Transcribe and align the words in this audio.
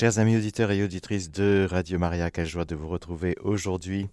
Chers 0.00 0.20
amis 0.20 0.36
auditeurs 0.36 0.70
et 0.70 0.84
auditrices 0.84 1.32
de 1.32 1.66
Radio 1.68 1.98
Maria, 1.98 2.30
quelle 2.30 2.46
joie 2.46 2.64
de 2.64 2.76
vous 2.76 2.86
retrouver 2.86 3.34
aujourd'hui 3.40 4.06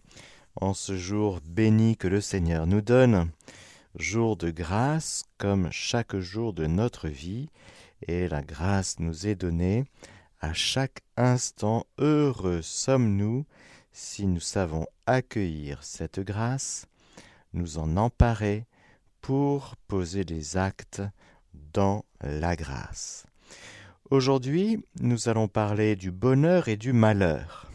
en 0.55 0.73
ce 0.73 0.97
jour 0.97 1.41
béni 1.45 1.95
que 1.95 2.07
le 2.07 2.21
Seigneur 2.21 2.65
nous 2.65 2.81
donne, 2.81 3.29
jour 3.93 4.35
de 4.35 4.49
grâce 4.49 5.25
comme 5.37 5.69
chaque 5.71 6.17
jour 6.17 6.53
de 6.53 6.65
notre 6.65 7.07
vie, 7.07 7.49
et 8.07 8.27
la 8.27 8.41
grâce 8.41 8.97
nous 8.97 9.27
est 9.27 9.35
donnée 9.35 9.85
à 10.41 10.53
chaque 10.53 11.01
instant. 11.17 11.85
Heureux 11.99 12.63
sommes-nous 12.63 13.45
si 13.91 14.25
nous 14.25 14.39
savons 14.39 14.87
accueillir 15.05 15.83
cette 15.83 16.19
grâce, 16.19 16.87
nous 17.53 17.77
en 17.77 17.95
emparer 17.95 18.65
pour 19.21 19.75
poser 19.87 20.25
des 20.25 20.57
actes 20.57 21.03
dans 21.73 22.05
la 22.21 22.55
grâce. 22.55 23.27
Aujourd'hui, 24.11 24.85
nous 24.99 25.29
allons 25.29 25.47
parler 25.47 25.95
du 25.95 26.11
bonheur 26.11 26.67
et 26.67 26.77
du 26.77 26.93
malheur. 26.93 27.71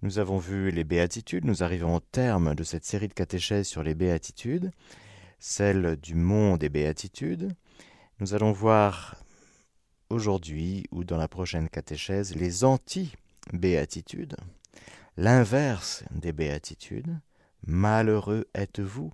Nous 0.00 0.20
avons 0.20 0.38
vu 0.38 0.70
les 0.70 0.84
béatitudes, 0.84 1.44
nous 1.44 1.64
arrivons 1.64 1.96
au 1.96 2.00
terme 2.00 2.54
de 2.54 2.62
cette 2.62 2.84
série 2.84 3.08
de 3.08 3.14
catéchèses 3.14 3.66
sur 3.66 3.82
les 3.82 3.96
béatitudes, 3.96 4.70
celle 5.40 5.96
du 5.96 6.14
monde 6.14 6.60
des 6.60 6.68
béatitudes. 6.68 7.52
Nous 8.20 8.34
allons 8.34 8.52
voir 8.52 9.16
aujourd'hui 10.08 10.84
ou 10.92 11.02
dans 11.02 11.16
la 11.16 11.26
prochaine 11.26 11.68
catéchèse 11.68 12.36
les 12.36 12.62
anti-béatitudes, 12.62 14.36
l'inverse 15.16 16.04
des 16.12 16.32
béatitudes. 16.32 17.18
Malheureux 17.66 18.46
êtes-vous 18.54 19.10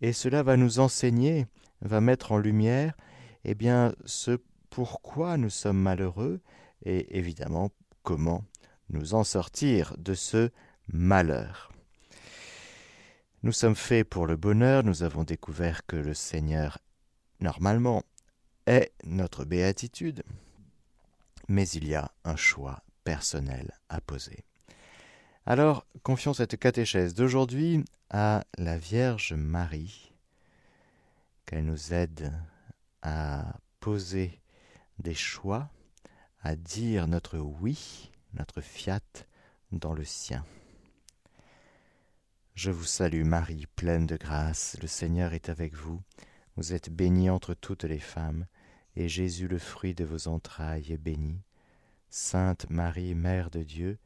Et 0.00 0.12
cela 0.12 0.42
va 0.42 0.56
nous 0.56 0.80
enseigner, 0.80 1.46
va 1.80 2.00
mettre 2.00 2.32
en 2.32 2.38
lumière 2.38 2.96
eh 3.44 3.54
bien, 3.54 3.94
ce 4.04 4.36
pourquoi 4.78 5.38
nous 5.38 5.50
sommes 5.50 5.82
malheureux 5.82 6.40
et 6.84 7.18
évidemment 7.18 7.72
comment 8.04 8.44
nous 8.90 9.14
en 9.14 9.24
sortir 9.24 9.96
de 9.98 10.14
ce 10.14 10.52
malheur. 10.86 11.72
Nous 13.42 13.50
sommes 13.50 13.74
faits 13.74 14.08
pour 14.08 14.28
le 14.28 14.36
bonheur, 14.36 14.84
nous 14.84 15.02
avons 15.02 15.24
découvert 15.24 15.84
que 15.84 15.96
le 15.96 16.14
Seigneur, 16.14 16.78
normalement, 17.40 18.04
est 18.66 18.92
notre 19.02 19.44
béatitude, 19.44 20.22
mais 21.48 21.68
il 21.70 21.88
y 21.88 21.96
a 21.96 22.12
un 22.22 22.36
choix 22.36 22.84
personnel 23.02 23.72
à 23.88 24.00
poser. 24.00 24.44
Alors, 25.44 25.88
confions 26.04 26.34
cette 26.34 26.56
catéchèse 26.56 27.14
d'aujourd'hui 27.14 27.84
à 28.10 28.44
la 28.58 28.78
Vierge 28.78 29.32
Marie, 29.32 30.12
qu'elle 31.46 31.64
nous 31.64 31.92
aide 31.92 32.32
à 33.02 33.56
poser 33.80 34.37
des 34.98 35.14
choix, 35.14 35.70
à 36.42 36.56
dire 36.56 37.06
notre 37.06 37.38
oui, 37.38 38.10
notre 38.34 38.60
fiat 38.60 39.00
dans 39.72 39.92
le 39.92 40.04
sien. 40.04 40.44
Je 42.54 42.70
vous 42.70 42.84
salue 42.84 43.24
Marie, 43.24 43.66
pleine 43.76 44.06
de 44.06 44.16
grâce, 44.16 44.76
le 44.82 44.88
Seigneur 44.88 45.32
est 45.32 45.48
avec 45.48 45.74
vous, 45.74 46.02
vous 46.56 46.72
êtes 46.72 46.90
bénie 46.90 47.30
entre 47.30 47.54
toutes 47.54 47.84
les 47.84 48.00
femmes, 48.00 48.46
et 48.96 49.08
Jésus, 49.08 49.46
le 49.46 49.58
fruit 49.58 49.94
de 49.94 50.04
vos 50.04 50.26
entrailles, 50.26 50.92
est 50.92 50.98
béni. 50.98 51.40
Sainte 52.10 52.68
Marie, 52.68 53.14
Mère 53.14 53.50
de 53.50 53.62
Dieu, 53.62 53.98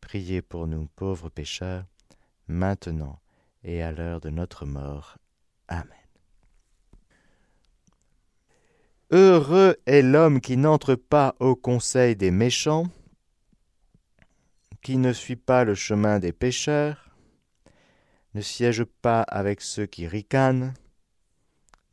priez 0.00 0.40
pour 0.40 0.68
nous 0.68 0.86
pauvres 0.94 1.30
pécheurs, 1.30 1.84
maintenant 2.46 3.18
et 3.64 3.82
à 3.82 3.90
l'heure 3.90 4.20
de 4.20 4.30
notre 4.30 4.66
mort. 4.66 5.18
Amen. 5.66 6.05
Heureux 9.12 9.76
est 9.86 10.02
l'homme 10.02 10.40
qui 10.40 10.56
n'entre 10.56 10.96
pas 10.96 11.36
au 11.38 11.54
conseil 11.54 12.16
des 12.16 12.32
méchants, 12.32 12.88
qui 14.82 14.96
ne 14.96 15.12
suit 15.12 15.36
pas 15.36 15.62
le 15.62 15.76
chemin 15.76 16.18
des 16.18 16.32
pécheurs, 16.32 17.16
ne 18.34 18.40
siège 18.40 18.82
pas 18.82 19.22
avec 19.22 19.60
ceux 19.60 19.86
qui 19.86 20.08
ricanent, 20.08 20.74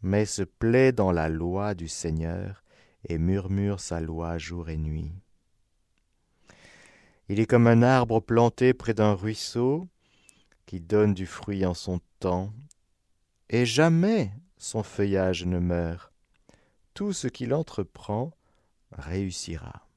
mais 0.01 0.25
se 0.25 0.41
plaît 0.41 0.91
dans 0.91 1.11
la 1.11 1.29
loi 1.29 1.75
du 1.75 1.87
Seigneur 1.87 2.63
et 3.07 3.19
murmure 3.19 3.79
sa 3.79 4.01
loi 4.01 4.39
jour 4.39 4.69
et 4.69 4.77
nuit. 4.77 5.11
Il 7.29 7.39
est 7.39 7.45
comme 7.45 7.67
un 7.67 7.83
arbre 7.83 8.21
planté 8.21 8.73
près 8.73 8.95
d'un 8.95 9.13
ruisseau 9.13 9.87
qui 10.65 10.79
donne 10.79 11.13
du 11.13 11.27
fruit 11.27 11.63
en 11.63 11.75
son 11.75 11.99
temps, 12.19 12.51
et 13.51 13.67
jamais 13.67 14.31
son 14.57 14.81
feuillage 14.81 15.45
ne 15.45 15.59
meurt 15.59 16.12
tout 16.93 17.13
ce 17.13 17.27
qu'il 17.27 17.53
entreprend 17.53 18.31
réussira. 18.91 19.87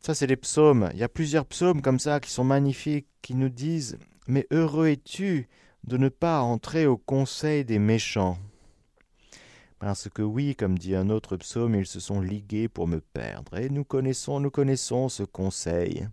Ça, 0.00 0.14
c'est 0.14 0.28
les 0.28 0.36
psaumes. 0.36 0.88
Il 0.92 1.00
y 1.00 1.02
a 1.02 1.08
plusieurs 1.08 1.46
psaumes 1.46 1.82
comme 1.82 1.98
ça 1.98 2.20
qui 2.20 2.30
sont 2.30 2.44
magnifiques, 2.44 3.08
qui 3.22 3.34
nous 3.34 3.48
disent 3.48 3.98
Mais 4.28 4.46
heureux 4.52 4.86
es-tu 4.86 5.48
de 5.82 5.96
ne 5.96 6.08
pas 6.08 6.40
entrer 6.42 6.86
au 6.86 6.96
conseil 6.96 7.64
des 7.64 7.80
méchants? 7.80 8.38
Parce 9.78 10.08
que 10.08 10.22
oui, 10.22 10.54
comme 10.54 10.78
dit 10.78 10.94
un 10.94 11.10
autre 11.10 11.36
psaume, 11.36 11.74
ils 11.74 11.86
se 11.86 12.00
sont 12.00 12.20
ligués 12.20 12.68
pour 12.68 12.86
me 12.86 13.00
perdre. 13.00 13.58
Et 13.58 13.68
nous 13.68 13.84
connaissons, 13.84 14.40
nous 14.40 14.50
connaissons 14.50 15.08
ce 15.08 15.22
conseil 15.22 16.08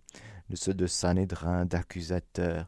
de 0.50 0.56
ceux 0.56 0.74
de 0.74 0.86
Sanhédrin, 0.86 1.64
d'accusateurs, 1.64 2.66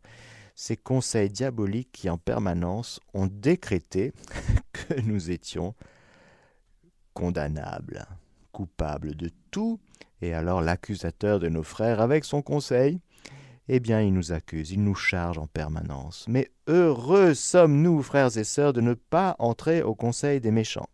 ces 0.57 0.77
conseils 0.77 1.29
diaboliques 1.29 1.93
qui 1.93 2.11
en 2.11 2.17
permanence 2.17 2.99
ont 3.15 3.27
décrété 3.27 4.13
que 4.73 5.01
nous 5.03 5.31
étions 5.31 5.75
condamnables, 7.13 8.07
coupables 8.53 9.15
de 9.15 9.31
tout, 9.51 9.79
et 10.23 10.33
alors 10.33 10.63
l'accusateur 10.63 11.39
de 11.39 11.49
nos 11.49 11.63
frères, 11.63 12.01
avec 12.01 12.25
son 12.25 12.41
conseil, 12.41 13.01
eh 13.69 13.81
bien 13.81 14.01
il 14.01 14.15
nous 14.15 14.33
accuse, 14.33 14.71
il 14.71 14.83
nous 14.83 14.95
charge 14.95 15.39
en 15.39 15.47
permanence. 15.47 16.25
Mais 16.27 16.51
heureux 16.67 17.35
sommes-nous, 17.35 18.03
frères 18.03 18.37
et 18.37 18.45
sœurs, 18.45 18.73
de 18.73 18.81
ne 18.81 18.95
pas 18.95 19.37
entrer 19.39 19.83
au 19.83 19.95
conseil 19.95 20.41
des 20.41 20.51
méchants, 20.51 20.89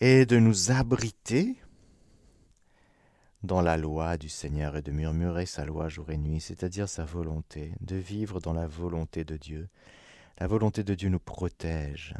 et 0.00 0.26
de 0.26 0.38
nous 0.38 0.70
abriter 0.70 1.56
dans 3.42 3.60
la 3.60 3.76
loi 3.76 4.16
du 4.16 4.28
Seigneur 4.28 4.76
et 4.76 4.82
de 4.82 4.90
murmurer 4.90 5.46
sa 5.46 5.64
loi 5.64 5.88
jour 5.88 6.10
et 6.10 6.18
nuit, 6.18 6.40
c'est-à-dire 6.40 6.88
sa 6.88 7.04
volonté, 7.04 7.72
de 7.80 7.96
vivre 7.96 8.40
dans 8.40 8.52
la 8.52 8.66
volonté 8.66 9.24
de 9.24 9.36
Dieu. 9.36 9.68
La 10.38 10.46
volonté 10.46 10.82
de 10.82 10.94
Dieu 10.94 11.08
nous 11.08 11.20
protège. 11.20 12.14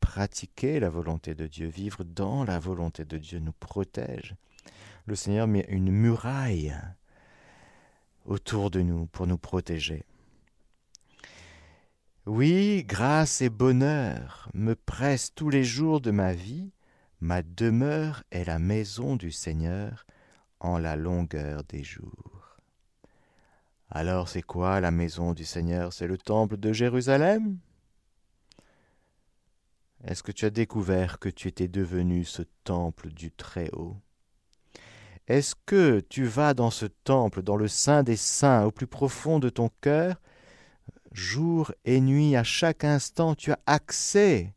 Pratiquer 0.00 0.80
la 0.80 0.90
volonté 0.90 1.34
de 1.34 1.46
Dieu, 1.46 1.66
vivre 1.66 2.04
dans 2.04 2.44
la 2.44 2.58
volonté 2.58 3.04
de 3.04 3.18
Dieu 3.18 3.38
nous 3.38 3.52
protège. 3.52 4.34
Le 5.06 5.14
Seigneur 5.14 5.46
met 5.46 5.66
une 5.68 5.90
muraille 5.90 6.74
autour 8.24 8.70
de 8.70 8.80
nous 8.80 9.06
pour 9.06 9.26
nous 9.26 9.38
protéger. 9.38 10.04
Oui, 12.26 12.84
grâce 12.84 13.42
et 13.42 13.50
bonheur 13.50 14.48
me 14.54 14.74
pressent 14.74 15.34
tous 15.34 15.50
les 15.50 15.64
jours 15.64 16.00
de 16.00 16.10
ma 16.10 16.32
vie, 16.32 16.72
ma 17.20 17.42
demeure 17.42 18.22
est 18.30 18.44
la 18.44 18.58
maison 18.58 19.16
du 19.16 19.30
Seigneur, 19.30 20.06
en 20.64 20.78
la 20.78 20.96
longueur 20.96 21.62
des 21.64 21.84
jours. 21.84 22.56
Alors 23.90 24.28
c'est 24.28 24.42
quoi 24.42 24.80
la 24.80 24.90
maison 24.90 25.34
du 25.34 25.44
Seigneur? 25.44 25.92
C'est 25.92 26.06
le 26.06 26.16
temple 26.16 26.56
de 26.56 26.72
Jérusalem? 26.72 27.58
Est-ce 30.04 30.22
que 30.22 30.32
tu 30.32 30.46
as 30.46 30.50
découvert 30.50 31.18
que 31.18 31.28
tu 31.28 31.48
étais 31.48 31.68
devenu 31.68 32.24
ce 32.24 32.42
temple 32.64 33.10
du 33.10 33.30
Très-Haut? 33.30 33.98
Est-ce 35.28 35.54
que 35.66 36.00
tu 36.00 36.24
vas 36.24 36.54
dans 36.54 36.70
ce 36.70 36.86
temple, 36.86 37.42
dans 37.42 37.56
le 37.56 37.68
sein 37.68 38.02
des 38.02 38.16
saints, 38.16 38.64
au 38.64 38.70
plus 38.70 38.86
profond 38.86 39.38
de 39.38 39.50
ton 39.50 39.70
cœur? 39.82 40.20
Jour 41.12 41.72
et 41.84 42.00
nuit, 42.00 42.36
à 42.36 42.42
chaque 42.42 42.84
instant, 42.84 43.34
tu 43.34 43.52
as 43.52 43.60
accès 43.66 44.54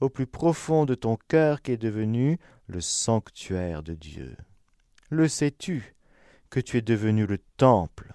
au 0.00 0.08
plus 0.08 0.26
profond 0.26 0.86
de 0.86 0.94
ton 0.94 1.16
cœur 1.28 1.60
qui 1.60 1.72
est 1.72 1.76
devenu 1.76 2.38
le 2.66 2.80
sanctuaire 2.80 3.82
de 3.82 3.94
Dieu. 3.94 4.36
Le 5.10 5.26
sais-tu 5.26 5.96
que 6.50 6.60
tu 6.60 6.76
es 6.76 6.82
devenu 6.82 7.26
le 7.26 7.38
temple 7.56 8.12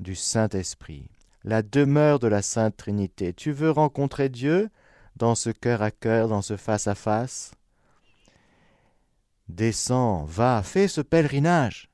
du 0.00 0.14
Saint-Esprit, 0.14 1.08
la 1.44 1.62
demeure 1.62 2.18
de 2.18 2.26
la 2.28 2.42
Sainte 2.42 2.76
Trinité? 2.76 3.32
Tu 3.32 3.52
veux 3.52 3.70
rencontrer 3.70 4.28
Dieu 4.28 4.68
dans 5.16 5.34
ce 5.34 5.48
cœur 5.48 5.80
à 5.80 5.90
cœur, 5.90 6.28
dans 6.28 6.42
ce 6.42 6.58
face 6.58 6.88
à 6.88 6.94
face? 6.94 7.52
Descends, 9.48 10.24
va, 10.24 10.62
fais 10.62 10.88
ce 10.88 11.00
pèlerinage. 11.00 11.88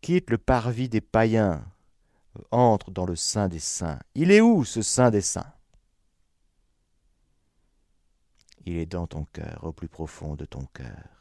Quitte 0.00 0.30
le 0.30 0.38
parvis 0.38 0.88
des 0.88 1.00
païens, 1.00 1.64
entre 2.52 2.92
dans 2.92 3.06
le 3.06 3.16
Saint 3.16 3.48
des 3.48 3.58
Saints. 3.58 3.98
Il 4.14 4.30
est 4.30 4.40
où 4.40 4.64
ce 4.64 4.82
Saint 4.82 5.10
des 5.10 5.20
Saints? 5.20 5.52
Il 8.66 8.76
est 8.76 8.86
dans 8.86 9.08
ton 9.08 9.24
cœur, 9.24 9.64
au 9.64 9.72
plus 9.72 9.88
profond 9.88 10.36
de 10.36 10.44
ton 10.44 10.64
cœur. 10.66 11.13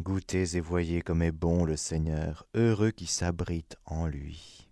Goûtez 0.00 0.56
et 0.56 0.60
voyez 0.60 1.02
comme 1.02 1.22
est 1.22 1.32
bon 1.32 1.64
le 1.64 1.76
Seigneur, 1.76 2.46
heureux 2.54 2.92
qui 2.92 3.06
s'abrite 3.06 3.76
en 3.84 4.06
lui. 4.06 4.68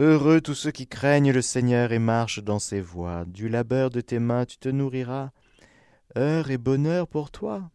Heureux 0.00 0.40
tous 0.40 0.54
ceux 0.54 0.72
qui 0.72 0.88
craignent 0.88 1.32
le 1.32 1.42
Seigneur 1.42 1.92
et 1.92 2.00
marchent 2.00 2.42
dans 2.42 2.58
ses 2.58 2.80
voies. 2.80 3.24
Du 3.26 3.48
labeur 3.48 3.90
de 3.90 4.00
tes 4.00 4.18
mains 4.18 4.44
tu 4.44 4.58
te 4.58 4.68
nourriras. 4.68 5.30
Heure 6.16 6.50
et 6.50 6.58
bonheur 6.58 7.06
pour 7.06 7.30
toi. 7.30 7.70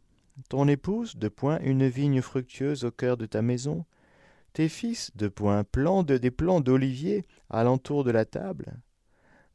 Ton 0.50 0.68
épouse, 0.68 1.16
de 1.16 1.30
point, 1.30 1.60
une 1.62 1.88
vigne 1.88 2.22
fructueuse 2.22 2.84
au 2.84 2.92
cœur 2.92 3.16
de 3.16 3.26
ta 3.26 3.42
maison. 3.42 3.86
Tes 4.52 4.68
fils, 4.68 5.12
de 5.16 5.30
point, 5.30 5.64
plants 5.64 6.04
de, 6.04 6.18
des 6.18 6.32
plants 6.32 6.60
d'olivier 6.62 7.26
alentour 7.50 8.04
de 8.04 8.12
la 8.12 8.26
table. 8.26 8.82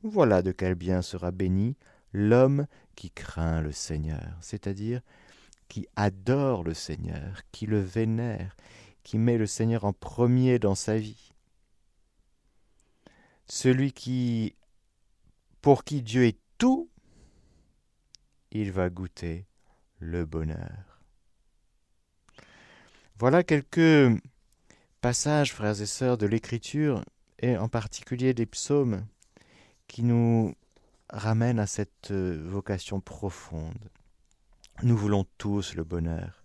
Voilà 0.03 0.41
de 0.41 0.53
quel 0.53 0.75
bien 0.75 1.03
sera 1.03 1.33
béni 1.33 1.77
l'homme 2.13 2.67
qui 2.95 3.11
craint 3.11 3.61
le 3.61 3.73
Seigneur, 3.73 4.37
c'est-à-dire 4.41 5.03
qui 5.69 5.87
adore 5.97 6.65
le 6.65 6.75
Seigneur, 6.75 7.43
qui 7.53 7.67
le 7.67 7.81
vénère, 7.81 8.57
qui 9.03 9.19
met 9.19 9.39
le 9.39 9.47
Seigneur 9.47 9.85
en 9.85 9.93
premier 9.93 10.59
dans 10.59 10.75
sa 10.75 10.99
vie 10.99 11.29
celui 13.49 14.55
pour 15.63 15.85
qui 15.85 16.03
Dieu 16.03 16.27
est 16.27 16.39
tout, 16.59 16.89
il 18.51 18.73
va 18.73 18.91
goûter 18.91 19.47
le 19.99 20.25
bonheur. 20.25 21.01
Voilà 23.19 23.43
quelques 23.43 24.21
passages, 25.01 25.53
frères 25.53 25.81
et 25.81 25.87
sœurs, 25.87 26.19
de 26.19 26.27
l'Écriture, 26.27 27.05
et 27.41 27.57
en 27.57 27.69
particulier 27.69 28.35
des 28.35 28.47
psaumes, 28.47 29.07
qui 29.87 30.03
nous 30.03 30.55
ramènent 31.11 31.59
à 31.59 31.67
cette 31.67 32.13
vocation 32.13 33.01
profonde. 33.01 33.91
Nous 34.83 34.97
voulons 34.97 35.27
tous 35.39 35.75
le 35.75 35.85
bonheur, 35.85 36.45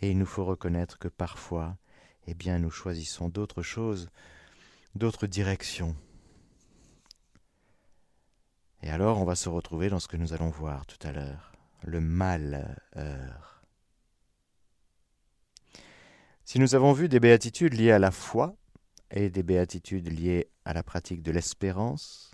et 0.00 0.10
il 0.10 0.18
nous 0.18 0.26
faut 0.26 0.44
reconnaître 0.44 0.98
que 0.98 1.08
parfois, 1.08 1.76
eh 2.26 2.34
bien, 2.34 2.58
nous 2.58 2.70
choisissons 2.70 3.28
d'autres 3.28 3.62
choses 3.62 4.08
d'autres 4.94 5.26
directions. 5.26 5.96
Et 8.82 8.90
alors 8.90 9.18
on 9.18 9.24
va 9.24 9.34
se 9.34 9.48
retrouver 9.48 9.88
dans 9.88 10.00
ce 10.00 10.08
que 10.08 10.16
nous 10.16 10.32
allons 10.32 10.50
voir 10.50 10.86
tout 10.86 10.98
à 11.06 11.12
l'heure, 11.12 11.52
le 11.82 12.00
malheur. 12.00 13.62
Si 16.44 16.58
nous 16.58 16.74
avons 16.74 16.92
vu 16.92 17.08
des 17.08 17.20
béatitudes 17.20 17.74
liées 17.74 17.92
à 17.92 17.98
la 17.98 18.10
foi 18.10 18.56
et 19.10 19.30
des 19.30 19.42
béatitudes 19.42 20.08
liées 20.08 20.48
à 20.64 20.72
la 20.72 20.82
pratique 20.82 21.22
de 21.22 21.30
l'espérance, 21.30 22.29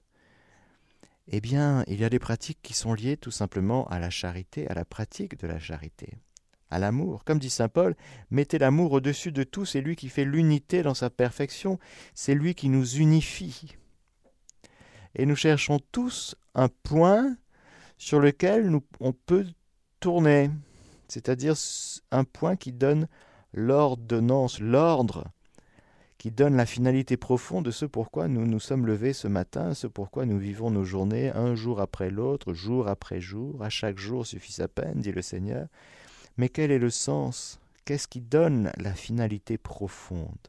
eh 1.28 1.40
bien, 1.40 1.84
il 1.87 2.00
y 2.00 2.05
a 2.05 2.11
des 2.11 2.19
pratiques 2.19 2.61
qui 2.62 2.75
sont 2.75 2.94
liées 2.94 3.17
tout 3.17 3.31
simplement 3.31 3.87
à 3.88 3.99
la 3.99 4.11
charité, 4.11 4.69
à 4.69 4.75
la 4.75 4.84
pratique 4.84 5.38
de 5.38 5.46
la 5.46 5.58
charité 5.58 6.19
à 6.70 6.78
l'amour. 6.78 7.25
Comme 7.25 7.38
dit 7.38 7.50
Saint 7.50 7.69
Paul, 7.69 7.96
mettez 8.31 8.58
l'amour 8.58 8.93
au-dessus 8.93 9.32
de 9.32 9.43
tout, 9.43 9.64
c'est 9.64 9.81
lui 9.81 9.96
qui 9.96 10.08
fait 10.08 10.25
l'unité 10.25 10.82
dans 10.82 10.94
sa 10.94 11.11
perfection, 11.11 11.78
c'est 12.14 12.34
lui 12.34 12.55
qui 12.55 12.69
nous 12.69 12.96
unifie. 12.96 13.76
Et 15.14 15.26
nous 15.26 15.37
cherchons 15.37 15.81
tous 15.93 16.37
un 16.55 16.69
point 16.69 17.37
sur 17.99 18.20
lequel 18.20 18.70
on 19.00 19.12
peut 19.12 19.46
tourner, 20.00 20.50
c'est-à-dire 21.08 21.55
un 22.11 22.25
point 22.25 22.56
qui 22.56 22.73
donne 22.73 23.08
l'ordonnance, 23.52 24.61
l'ordre, 24.61 25.25
qui 26.18 26.30
donne 26.30 26.56
la 26.56 26.66
finalité 26.66 27.16
profonde 27.16 27.64
de 27.64 27.70
ce 27.70 27.84
pourquoi 27.84 28.28
nous 28.28 28.46
nous 28.46 28.60
sommes 28.60 28.86
levés 28.86 29.12
ce 29.12 29.28
matin, 29.28 29.74
ce 29.74 29.86
pourquoi 29.86 30.24
nous 30.24 30.38
vivons 30.38 30.70
nos 30.70 30.84
journées 30.84 31.30
un 31.30 31.54
jour 31.54 31.80
après 31.80 32.10
l'autre, 32.10 32.54
jour 32.54 32.88
après 32.88 33.20
jour, 33.20 33.62
à 33.62 33.68
chaque 33.68 33.98
jour 33.98 34.26
suffit 34.26 34.52
sa 34.52 34.68
peine, 34.68 35.00
dit 35.00 35.12
le 35.12 35.22
Seigneur. 35.22 35.68
Mais 36.38 36.48
quel 36.48 36.70
est 36.70 36.78
le 36.78 36.90
sens? 36.90 37.60
Qu'est-ce 37.84 38.08
qui 38.08 38.20
donne 38.20 38.72
la 38.78 38.92
finalité 38.92 39.58
profonde 39.58 40.48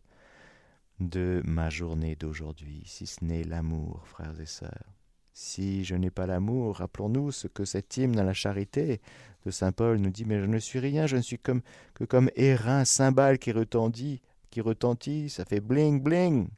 de 0.99 1.41
ma 1.45 1.69
journée 1.69 2.15
d'aujourd'hui, 2.15 2.83
si 2.85 3.05
ce 3.05 3.23
n'est 3.23 3.43
l'amour, 3.43 4.01
frères 4.05 4.39
et 4.41 4.45
sœurs? 4.45 4.93
Si 5.33 5.83
je 5.83 5.93
n'ai 5.93 6.09
pas 6.09 6.25
l'amour, 6.25 6.77
rappelons-nous 6.77 7.31
ce 7.31 7.47
que 7.47 7.63
cet 7.63 7.95
hymne 7.97 8.17
à 8.17 8.23
la 8.23 8.33
charité 8.33 9.01
de 9.45 9.51
Saint 9.51 9.71
Paul 9.71 9.99
nous 9.99 10.09
dit, 10.09 10.25
mais 10.25 10.39
je 10.39 10.45
ne 10.45 10.57
suis 10.57 10.79
rien, 10.79 11.05
je 11.05 11.15
ne 11.15 11.21
suis 11.21 11.37
comme, 11.37 11.61
que 11.93 12.05
comme 12.05 12.31
airain, 12.35 12.85
cymbale 12.85 13.37
qui 13.37 13.51
retentit, 13.51 14.21
qui 14.57 14.62
retentit, 14.62 15.30
ça 15.30 15.45
fait 15.45 15.59
bling 15.59 16.01
bling, 16.01 16.50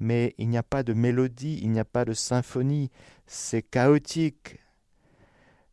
mais 0.00 0.34
il 0.36 0.48
n'y 0.48 0.58
a 0.58 0.64
pas 0.64 0.82
de 0.82 0.92
mélodie, 0.92 1.60
il 1.62 1.70
n'y 1.70 1.78
a 1.78 1.84
pas 1.84 2.04
de 2.04 2.12
symphonie, 2.12 2.90
c'est 3.28 3.62
chaotique, 3.62 4.58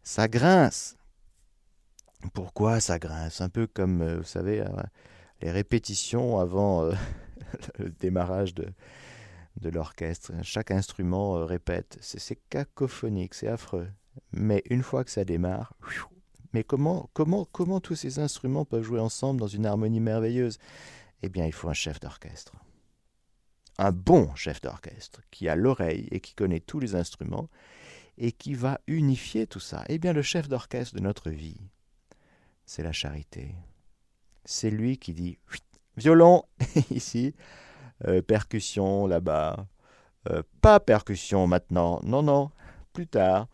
ça 0.03 0.27
grince, 0.27 0.97
pourquoi 2.35 2.79
ça 2.79 2.99
grince? 2.99 3.41
Un 3.41 3.49
peu 3.49 3.65
comme, 3.65 4.03
euh, 4.03 4.17
vous 4.17 4.23
savez, 4.23 4.61
euh, 4.61 4.67
les 5.41 5.49
répétitions 5.49 6.37
avant 6.39 6.83
euh, 6.83 6.93
le 7.79 7.89
démarrage 7.89 8.53
de, 8.53 8.67
de 9.59 9.69
l'orchestre. 9.69 10.31
Chaque 10.43 10.69
instrument 10.69 11.43
répète. 11.43 11.97
C'est 12.01 12.37
cacophonique, 12.51 13.33
c'est 13.33 13.47
affreux. 13.47 13.87
Mais 14.31 14.61
une 14.69 14.83
fois 14.83 15.03
que 15.03 15.09
ça 15.09 15.25
démarre, 15.25 15.73
mais 16.53 16.63
comment, 16.63 17.09
comment, 17.13 17.45
comment 17.51 17.79
tous 17.79 17.95
ces 17.95 18.19
instruments 18.19 18.63
peuvent 18.63 18.83
jouer 18.83 18.99
ensemble 18.99 19.39
dans 19.39 19.47
une 19.47 19.65
harmonie 19.65 19.99
merveilleuse? 19.99 20.59
Eh 21.23 21.29
bien, 21.29 21.45
il 21.45 21.53
faut 21.53 21.69
un 21.69 21.73
chef 21.73 22.01
d'orchestre. 22.01 22.53
Un 23.79 23.93
bon 23.93 24.35
chef 24.35 24.59
d'orchestre 24.59 25.21
qui 25.31 25.47
a 25.47 25.55
l'oreille 25.55 26.07
et 26.11 26.19
qui 26.19 26.35
connaît 26.35 26.59
tous 26.59 26.79
les 26.79 26.95
instruments 26.95 27.49
et 28.17 28.33
qui 28.33 28.53
va 28.53 28.81
unifier 28.87 29.47
tout 29.47 29.61
ça. 29.61 29.85
Eh 29.87 29.99
bien, 29.99 30.11
le 30.11 30.21
chef 30.21 30.49
d'orchestre 30.49 30.95
de 30.95 30.99
notre 30.99 31.29
vie, 31.29 31.61
c'est 32.65 32.83
la 32.83 32.91
charité. 32.91 33.55
C'est 34.43 34.69
lui 34.69 34.97
qui 34.97 35.13
dit 35.13 35.39
violon 35.97 36.43
ici, 36.91 37.33
euh, 38.05 38.21
percussion 38.21 39.07
là-bas, 39.07 39.65
euh, 40.29 40.43
pas 40.59 40.81
percussion 40.81 41.47
maintenant, 41.47 42.01
non, 42.03 42.21
non, 42.21 42.51
plus 42.91 43.07
tard. 43.07 43.47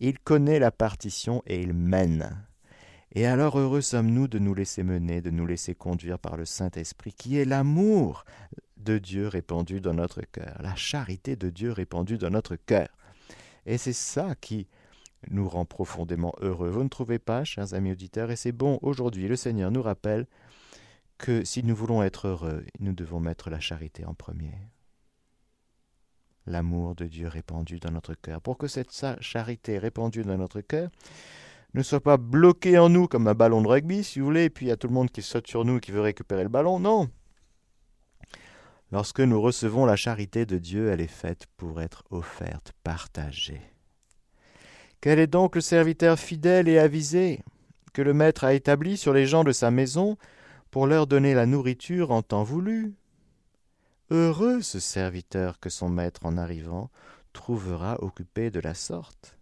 Il 0.00 0.18
connaît 0.18 0.58
la 0.58 0.70
partition 0.70 1.42
et 1.46 1.60
il 1.60 1.74
mène. 1.74 2.46
Et 3.14 3.26
alors 3.26 3.58
heureux 3.58 3.82
sommes-nous 3.82 4.26
de 4.26 4.38
nous 4.38 4.54
laisser 4.54 4.82
mener, 4.82 5.20
de 5.20 5.30
nous 5.30 5.44
laisser 5.44 5.74
conduire 5.74 6.18
par 6.18 6.36
le 6.36 6.46
Saint-Esprit, 6.46 7.12
qui 7.12 7.36
est 7.36 7.44
l'amour 7.44 8.24
de 8.78 8.98
Dieu 8.98 9.28
répandu 9.28 9.80
dans 9.80 9.92
notre 9.92 10.22
cœur, 10.22 10.56
la 10.62 10.74
charité 10.74 11.36
de 11.36 11.50
Dieu 11.50 11.72
répandue 11.72 12.16
dans 12.16 12.30
notre 12.30 12.56
cœur. 12.56 12.88
Et 13.66 13.76
c'est 13.76 13.92
ça 13.92 14.34
qui 14.34 14.66
nous 15.30 15.48
rend 15.48 15.66
profondément 15.66 16.34
heureux. 16.40 16.70
Vous 16.70 16.82
ne 16.82 16.88
trouvez 16.88 17.18
pas, 17.18 17.44
chers 17.44 17.74
amis 17.74 17.92
auditeurs, 17.92 18.30
et 18.30 18.36
c'est 18.36 18.50
bon, 18.50 18.78
aujourd'hui, 18.82 19.28
le 19.28 19.36
Seigneur 19.36 19.70
nous 19.70 19.82
rappelle 19.82 20.26
que 21.18 21.44
si 21.44 21.62
nous 21.62 21.76
voulons 21.76 22.02
être 22.02 22.28
heureux, 22.28 22.64
nous 22.80 22.94
devons 22.94 23.20
mettre 23.20 23.50
la 23.50 23.60
charité 23.60 24.06
en 24.06 24.14
premier. 24.14 24.54
L'amour 26.46 26.96
de 26.96 27.04
Dieu 27.04 27.28
répandu 27.28 27.78
dans 27.78 27.92
notre 27.92 28.14
cœur. 28.14 28.40
Pour 28.40 28.58
que 28.58 28.66
cette 28.66 28.90
charité 29.20 29.78
répandue 29.78 30.24
dans 30.24 30.38
notre 30.38 30.60
cœur 30.60 30.90
ne 31.74 31.82
soit 31.82 32.00
pas 32.00 32.16
bloquée 32.16 32.78
en 32.78 32.88
nous 32.88 33.08
comme 33.08 33.28
un 33.28 33.34
ballon 33.34 33.62
de 33.62 33.68
rugby, 33.68 34.04
si 34.04 34.20
vous 34.20 34.26
voulez, 34.26 34.44
et 34.44 34.50
puis 34.50 34.66
il 34.66 34.68
y 34.68 34.72
a 34.72 34.76
tout 34.76 34.88
le 34.88 34.94
monde 34.94 35.10
qui 35.10 35.22
saute 35.22 35.46
sur 35.46 35.64
nous 35.64 35.78
et 35.78 35.80
qui 35.80 35.90
veut 35.90 36.00
récupérer 36.00 36.42
le 36.42 36.48
ballon. 36.48 36.78
Non. 36.78 37.08
Lorsque 38.90 39.20
nous 39.20 39.40
recevons 39.40 39.86
la 39.86 39.96
charité 39.96 40.44
de 40.44 40.58
Dieu, 40.58 40.90
elle 40.90 41.00
est 41.00 41.06
faite 41.06 41.46
pour 41.56 41.80
être 41.80 42.04
offerte, 42.10 42.72
partagée. 42.84 43.62
Quel 45.00 45.18
est 45.18 45.26
donc 45.26 45.54
le 45.54 45.62
serviteur 45.62 46.18
fidèle 46.18 46.68
et 46.68 46.78
avisé 46.78 47.40
que 47.94 48.02
le 48.02 48.12
maître 48.12 48.44
a 48.44 48.52
établi 48.52 48.96
sur 48.98 49.14
les 49.14 49.26
gens 49.26 49.44
de 49.44 49.52
sa 49.52 49.70
maison 49.70 50.16
pour 50.70 50.86
leur 50.86 51.06
donner 51.06 51.32
la 51.32 51.46
nourriture 51.46 52.10
en 52.10 52.20
temps 52.22 52.44
voulu? 52.44 52.94
Heureux 54.10 54.60
ce 54.60 54.78
serviteur 54.78 55.58
que 55.58 55.70
son 55.70 55.88
maître 55.88 56.26
en 56.26 56.36
arrivant 56.36 56.90
trouvera 57.32 57.96
occupé 58.02 58.50
de 58.50 58.60
la 58.60 58.74
sorte. 58.74 59.38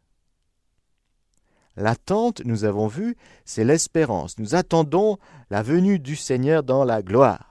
L'attente, 1.76 2.42
nous 2.44 2.64
avons 2.64 2.88
vu, 2.88 3.16
c'est 3.44 3.64
l'espérance. 3.64 4.38
Nous 4.38 4.54
attendons 4.54 5.18
la 5.50 5.62
venue 5.62 5.98
du 5.98 6.16
Seigneur 6.16 6.62
dans 6.62 6.84
la 6.84 7.02
gloire 7.02 7.50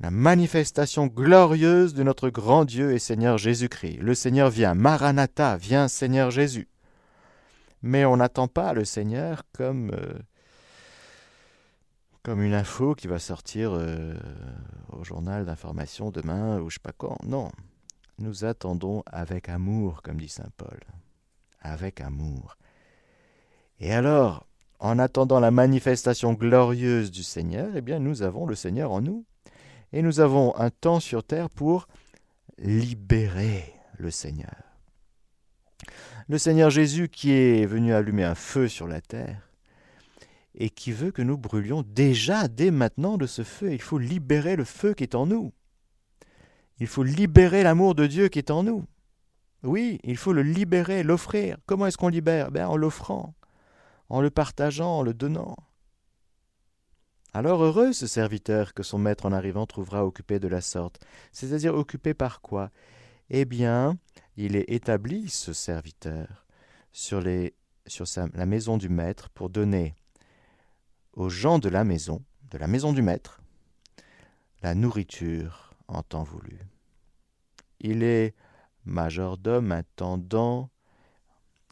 la 0.00 0.10
manifestation 0.10 1.06
glorieuse 1.06 1.94
de 1.94 2.02
notre 2.02 2.28
grand 2.28 2.64
Dieu 2.64 2.92
et 2.92 2.98
Seigneur 2.98 3.38
Jésus-Christ. 3.38 3.98
Le 4.00 4.14
Seigneur 4.14 4.50
vient, 4.50 4.74
Maranatha, 4.74 5.56
vient 5.56 5.88
Seigneur 5.88 6.30
Jésus. 6.30 6.68
Mais 7.80 8.04
on 8.04 8.18
n'attend 8.18 8.48
pas 8.48 8.72
le 8.72 8.84
Seigneur 8.84 9.44
comme, 9.52 9.92
euh, 9.92 10.18
comme 12.22 12.42
une 12.42 12.54
info 12.54 12.94
qui 12.94 13.06
va 13.06 13.18
sortir 13.18 13.72
euh, 13.72 14.14
au 14.90 15.04
journal 15.04 15.46
d'information 15.46 16.10
demain 16.10 16.60
ou 16.60 16.70
je 16.70 16.74
sais 16.74 16.80
pas 16.82 16.92
quand. 16.92 17.16
Non, 17.24 17.50
nous 18.18 18.44
attendons 18.44 19.02
avec 19.06 19.48
amour, 19.48 20.02
comme 20.02 20.18
dit 20.18 20.28
Saint 20.28 20.50
Paul. 20.56 20.80
Avec 21.64 22.00
amour. 22.00 22.56
Et 23.80 23.92
alors, 23.92 24.46
en 24.78 24.98
attendant 25.00 25.40
la 25.40 25.50
manifestation 25.50 26.34
glorieuse 26.34 27.10
du 27.10 27.24
Seigneur, 27.24 27.70
eh 27.74 27.80
bien 27.80 27.98
nous 27.98 28.22
avons 28.22 28.46
le 28.46 28.54
Seigneur 28.54 28.92
en 28.92 29.00
nous 29.00 29.24
et 29.92 30.02
nous 30.02 30.20
avons 30.20 30.54
un 30.56 30.70
temps 30.70 31.00
sur 31.00 31.24
terre 31.24 31.50
pour 31.50 31.88
libérer 32.58 33.74
le 33.98 34.10
Seigneur. 34.10 34.54
Le 36.28 36.38
Seigneur 36.38 36.70
Jésus 36.70 37.08
qui 37.08 37.32
est 37.32 37.66
venu 37.66 37.92
allumer 37.92 38.24
un 38.24 38.34
feu 38.34 38.68
sur 38.68 38.86
la 38.86 39.00
terre 39.00 39.48
et 40.54 40.70
qui 40.70 40.92
veut 40.92 41.10
que 41.10 41.22
nous 41.22 41.36
brûlions 41.36 41.82
déjà, 41.86 42.48
dès 42.48 42.70
maintenant, 42.70 43.18
de 43.18 43.26
ce 43.26 43.42
feu. 43.42 43.72
Il 43.72 43.82
faut 43.82 43.98
libérer 43.98 44.56
le 44.56 44.64
feu 44.64 44.94
qui 44.94 45.02
est 45.02 45.14
en 45.14 45.26
nous. 45.26 45.52
Il 46.78 46.86
faut 46.86 47.02
libérer 47.02 47.62
l'amour 47.62 47.94
de 47.94 48.06
Dieu 48.06 48.28
qui 48.28 48.38
est 48.38 48.50
en 48.50 48.62
nous. 48.62 48.84
Oui, 49.64 49.98
il 50.04 50.18
faut 50.18 50.32
le 50.32 50.42
libérer, 50.42 51.02
l'offrir. 51.02 51.56
Comment 51.66 51.86
est-ce 51.86 51.96
qu'on 51.96 52.08
libère? 52.08 52.50
Ben, 52.50 52.66
En 52.68 52.76
l'offrant, 52.76 53.34
en 54.10 54.20
le 54.20 54.30
partageant, 54.30 54.98
en 54.98 55.02
le 55.02 55.14
donnant. 55.14 55.56
Alors 57.32 57.64
heureux 57.64 57.92
ce 57.92 58.06
serviteur 58.06 58.74
que 58.74 58.84
son 58.84 58.98
maître 58.98 59.26
en 59.26 59.32
arrivant 59.32 59.66
trouvera 59.66 60.06
occupé 60.06 60.38
de 60.38 60.46
la 60.46 60.60
sorte. 60.60 61.00
C'est-à-dire 61.32 61.74
occupé 61.74 62.14
par 62.14 62.40
quoi? 62.40 62.70
Eh 63.30 63.44
bien, 63.44 63.98
il 64.36 64.54
est 64.54 64.70
établi, 64.70 65.28
ce 65.28 65.52
serviteur, 65.52 66.46
sur, 66.92 67.20
la 67.22 68.46
maison 68.46 68.76
du 68.76 68.88
maître 68.88 69.30
pour 69.30 69.50
donner 69.50 69.94
aux 71.14 71.28
gens 71.28 71.58
de 71.58 71.68
la 71.68 71.82
maison, 71.84 72.22
de 72.50 72.58
la 72.58 72.68
maison 72.68 72.92
du 72.92 73.02
maître, 73.02 73.40
la 74.62 74.74
nourriture 74.74 75.72
en 75.88 76.02
temps 76.02 76.22
voulu. 76.22 76.58
Il 77.80 78.02
est 78.02 78.34
majordome, 78.84 79.72
intendant, 79.72 80.70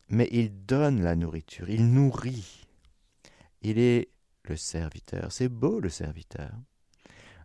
mais 0.08 0.28
il 0.32 0.64
donne 0.64 1.02
la 1.02 1.16
nourriture, 1.16 1.70
il 1.70 1.92
nourrit. 1.92 2.66
Il 3.62 3.78
est 3.78 4.08
le 4.44 4.56
serviteur. 4.56 5.30
C'est 5.30 5.48
beau 5.48 5.80
le 5.80 5.88
serviteur. 5.88 6.50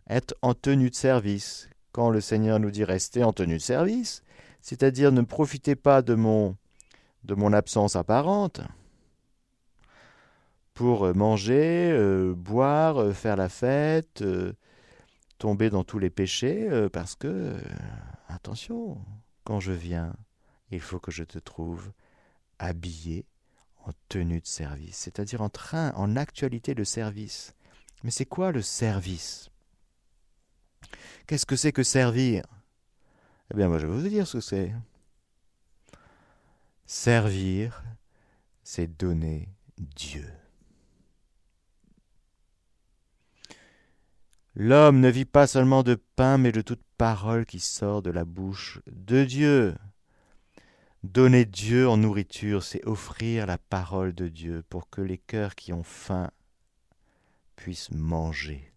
Être 0.08 0.34
en 0.42 0.54
tenue 0.54 0.90
de 0.90 0.94
service. 0.94 1.70
Quand 1.92 2.10
le 2.10 2.20
Seigneur 2.20 2.60
nous 2.60 2.70
dit 2.70 2.84
rester 2.84 3.24
en 3.24 3.32
tenue 3.32 3.54
de 3.54 3.62
service, 3.62 4.22
c'est-à-dire 4.60 5.12
ne 5.12 5.22
profitez 5.22 5.76
pas 5.76 6.02
de 6.02 6.14
mon 6.14 6.56
de 7.24 7.34
mon 7.34 7.52
absence 7.52 7.96
apparente 7.96 8.60
pour 10.78 11.12
manger, 11.12 11.90
euh, 11.90 12.34
boire, 12.36 13.02
euh, 13.02 13.12
faire 13.12 13.34
la 13.34 13.48
fête, 13.48 14.22
euh, 14.22 14.52
tomber 15.38 15.70
dans 15.70 15.82
tous 15.82 15.98
les 15.98 16.08
péchés, 16.08 16.68
parce 16.92 17.16
que, 17.16 17.56
attention, 18.28 18.96
quand 19.48 19.60
je 19.60 19.72
viens, 19.72 20.14
il 20.70 20.78
faut 20.78 21.00
que 21.00 21.10
je 21.10 21.24
te 21.24 21.38
trouve 21.38 21.90
habillé 22.58 23.24
en 23.86 23.92
tenue 24.10 24.42
de 24.42 24.46
service, 24.46 24.98
c'est-à-dire 24.98 25.40
en 25.40 25.48
train, 25.48 25.90
en 25.94 26.16
actualité 26.16 26.74
de 26.74 26.84
service. 26.84 27.54
Mais 28.04 28.10
c'est 28.10 28.26
quoi 28.26 28.52
le 28.52 28.60
service? 28.60 29.48
Qu'est-ce 31.26 31.46
que 31.46 31.56
c'est 31.56 31.72
que 31.72 31.82
servir? 31.82 32.44
Eh 33.50 33.56
bien, 33.56 33.68
moi, 33.68 33.78
je 33.78 33.86
vais 33.86 33.98
vous 33.98 34.06
dire 34.06 34.26
ce 34.26 34.36
que 34.36 34.42
c'est. 34.42 34.74
Servir, 36.84 37.82
c'est 38.62 38.98
donner 38.98 39.48
Dieu. 39.78 40.30
L'homme 44.60 44.98
ne 44.98 45.08
vit 45.08 45.24
pas 45.24 45.46
seulement 45.46 45.84
de 45.84 45.94
pain, 45.94 46.36
mais 46.36 46.50
de 46.50 46.62
toute 46.62 46.82
parole 46.96 47.46
qui 47.46 47.60
sort 47.60 48.02
de 48.02 48.10
la 48.10 48.24
bouche 48.24 48.80
de 48.90 49.22
Dieu. 49.22 49.76
Donner 51.04 51.44
Dieu 51.44 51.88
en 51.88 51.96
nourriture, 51.96 52.64
c'est 52.64 52.84
offrir 52.84 53.46
la 53.46 53.56
parole 53.56 54.12
de 54.12 54.26
Dieu 54.26 54.64
pour 54.68 54.90
que 54.90 55.00
les 55.00 55.16
cœurs 55.16 55.54
qui 55.54 55.72
ont 55.72 55.84
faim 55.84 56.32
puissent 57.54 57.92
manger. 57.92 58.72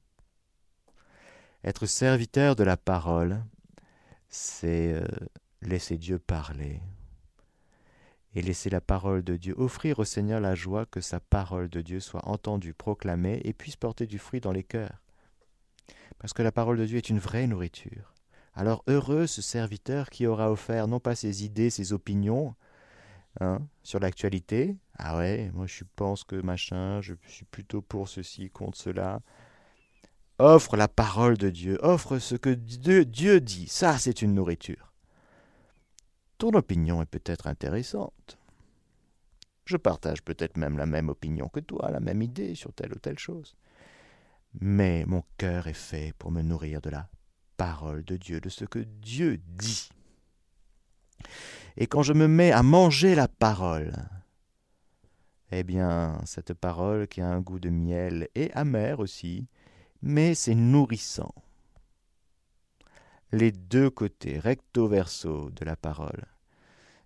Être 1.63 1.87
serviteur 1.87 2.55
de 2.55 2.63
la 2.63 2.77
parole, 2.77 3.43
c'est 4.29 4.93
euh, 4.93 5.03
laisser 5.63 5.97
Dieu 5.97 6.19
parler 6.19 6.79
et 8.35 8.43
laisser 8.43 8.69
la 8.69 8.81
parole 8.81 9.23
de 9.23 9.35
Dieu, 9.35 9.55
offrir 9.57 9.97
au 9.97 10.05
Seigneur 10.05 10.41
la 10.41 10.53
joie 10.53 10.85
que 10.85 11.01
sa 11.01 11.19
parole 11.19 11.69
de 11.69 11.81
Dieu 11.81 11.99
soit 11.99 12.27
entendue, 12.27 12.75
proclamée 12.75 13.41
et 13.45 13.53
puisse 13.53 13.77
porter 13.77 14.05
du 14.05 14.19
fruit 14.19 14.41
dans 14.41 14.51
les 14.51 14.63
cœurs. 14.63 15.01
Parce 16.21 16.33
que 16.33 16.43
la 16.43 16.51
parole 16.51 16.77
de 16.77 16.85
Dieu 16.85 16.97
est 16.97 17.09
une 17.09 17.17
vraie 17.17 17.47
nourriture. 17.47 18.13
Alors 18.53 18.83
heureux 18.85 19.25
ce 19.25 19.41
serviteur 19.41 20.11
qui 20.11 20.27
aura 20.27 20.51
offert 20.51 20.87
non 20.87 20.99
pas 20.99 21.15
ses 21.15 21.43
idées, 21.43 21.71
ses 21.71 21.93
opinions 21.93 22.53
hein, 23.39 23.59
sur 23.81 23.99
l'actualité. 23.99 24.77
Ah 24.99 25.17
ouais, 25.17 25.49
moi 25.55 25.65
je 25.65 25.83
pense 25.95 26.23
que 26.23 26.35
machin, 26.35 27.01
je 27.01 27.15
suis 27.25 27.45
plutôt 27.45 27.81
pour 27.81 28.07
ceci, 28.07 28.51
contre 28.51 28.77
cela. 28.77 29.21
Offre 30.37 30.77
la 30.77 30.87
parole 30.87 31.37
de 31.37 31.49
Dieu, 31.49 31.79
offre 31.81 32.19
ce 32.19 32.35
que 32.35 32.51
Dieu, 32.51 33.03
Dieu 33.03 33.41
dit. 33.41 33.67
Ça, 33.67 33.97
c'est 33.97 34.21
une 34.21 34.35
nourriture. 34.35 34.93
Ton 36.37 36.51
opinion 36.51 37.01
est 37.01 37.07
peut-être 37.07 37.47
intéressante. 37.47 38.37
Je 39.65 39.77
partage 39.77 40.21
peut-être 40.21 40.57
même 40.57 40.77
la 40.77 40.85
même 40.85 41.09
opinion 41.09 41.47
que 41.47 41.59
toi, 41.61 41.89
la 41.89 41.99
même 41.99 42.21
idée 42.21 42.53
sur 42.53 42.73
telle 42.73 42.93
ou 42.93 42.99
telle 42.99 43.19
chose. 43.19 43.55
Mais 44.59 45.05
mon 45.07 45.23
cœur 45.37 45.67
est 45.67 45.73
fait 45.73 46.13
pour 46.17 46.31
me 46.31 46.41
nourrir 46.41 46.81
de 46.81 46.89
la 46.89 47.09
parole 47.57 48.03
de 48.03 48.17
Dieu, 48.17 48.41
de 48.41 48.49
ce 48.49 48.65
que 48.65 48.79
Dieu 48.79 49.37
dit. 49.37 49.89
Et 51.77 51.87
quand 51.87 52.03
je 52.03 52.13
me 52.13 52.27
mets 52.27 52.51
à 52.51 52.63
manger 52.63 53.15
la 53.15 53.27
parole, 53.27 53.93
eh 55.51 55.63
bien, 55.63 56.19
cette 56.25 56.53
parole 56.53 57.07
qui 57.07 57.21
a 57.21 57.27
un 57.27 57.41
goût 57.41 57.59
de 57.59 57.69
miel 57.69 58.29
et 58.35 58.51
amer 58.53 58.99
aussi, 58.99 59.47
mais 60.01 60.33
c'est 60.33 60.55
nourrissant. 60.55 61.33
Les 63.31 63.51
deux 63.51 63.89
côtés, 63.89 64.39
recto 64.39 64.87
verso 64.87 65.51
de 65.51 65.63
la 65.63 65.75
parole, 65.75 66.25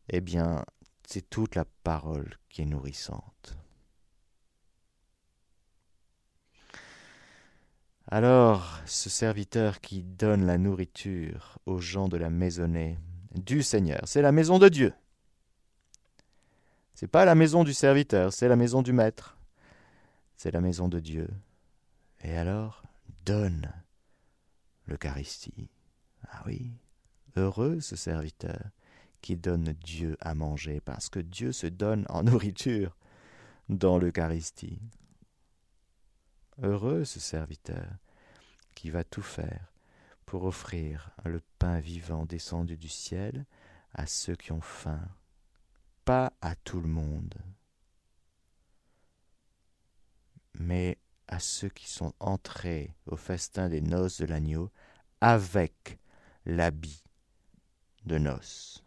eh 0.09 0.21
bien, 0.21 0.63
c'est 1.07 1.29
toute 1.29 1.55
la 1.55 1.65
parole 1.83 2.37
qui 2.49 2.63
est 2.63 2.65
nourrissante. 2.65 3.57
Alors, 8.07 8.79
ce 8.85 9.09
serviteur 9.09 9.81
qui 9.81 10.03
donne 10.03 10.45
la 10.45 10.59
nourriture 10.59 11.57
aux 11.65 11.79
gens 11.79 12.07
de 12.07 12.17
la 12.17 12.29
maisonnée 12.29 12.99
du 13.33 13.63
Seigneur, 13.63 14.01
c'est 14.05 14.21
la 14.21 14.31
maison 14.31 14.59
de 14.59 14.69
Dieu. 14.69 14.93
C'est 16.93 17.07
pas 17.07 17.25
la 17.25 17.33
maison 17.33 17.63
du 17.63 17.73
serviteur, 17.73 18.31
c'est 18.31 18.47
la 18.47 18.55
maison 18.55 18.83
du 18.83 18.93
maître. 18.93 19.37
C'est 20.37 20.51
la 20.51 20.61
maison 20.61 20.87
de 20.87 20.99
Dieu. 20.99 21.27
Et 22.21 22.37
alors, 22.37 22.83
donne 23.25 23.71
l'Eucharistie. 24.85 25.69
Ah 26.29 26.43
oui, 26.45 26.71
heureux 27.35 27.79
ce 27.79 27.95
serviteur 27.95 28.69
qui 29.21 29.35
donne 29.35 29.73
Dieu 29.83 30.15
à 30.21 30.35
manger, 30.35 30.79
parce 30.79 31.09
que 31.09 31.19
Dieu 31.19 31.51
se 31.51 31.65
donne 31.65 32.05
en 32.09 32.21
nourriture 32.29 32.95
dans 33.67 33.97
l'Eucharistie. 33.97 34.79
Heureux 36.61 37.03
ce 37.03 37.19
serviteur 37.19 37.85
qui 38.75 38.89
va 38.89 39.03
tout 39.03 39.21
faire 39.21 39.73
pour 40.25 40.45
offrir 40.45 41.11
le 41.25 41.41
pain 41.59 41.79
vivant 41.79 42.25
descendu 42.25 42.77
du 42.77 42.87
ciel 42.87 43.45
à 43.93 44.05
ceux 44.05 44.35
qui 44.35 44.53
ont 44.53 44.61
faim, 44.61 45.05
pas 46.05 46.31
à 46.39 46.55
tout 46.55 46.79
le 46.79 46.87
monde, 46.87 47.35
mais 50.53 50.97
à 51.27 51.39
ceux 51.39 51.69
qui 51.69 51.89
sont 51.89 52.13
entrés 52.21 52.95
au 53.05 53.17
festin 53.17 53.67
des 53.67 53.81
noces 53.81 54.21
de 54.21 54.25
l'agneau 54.25 54.71
avec 55.19 55.99
l'habit 56.45 57.03
de 58.05 58.17
noces. 58.17 58.84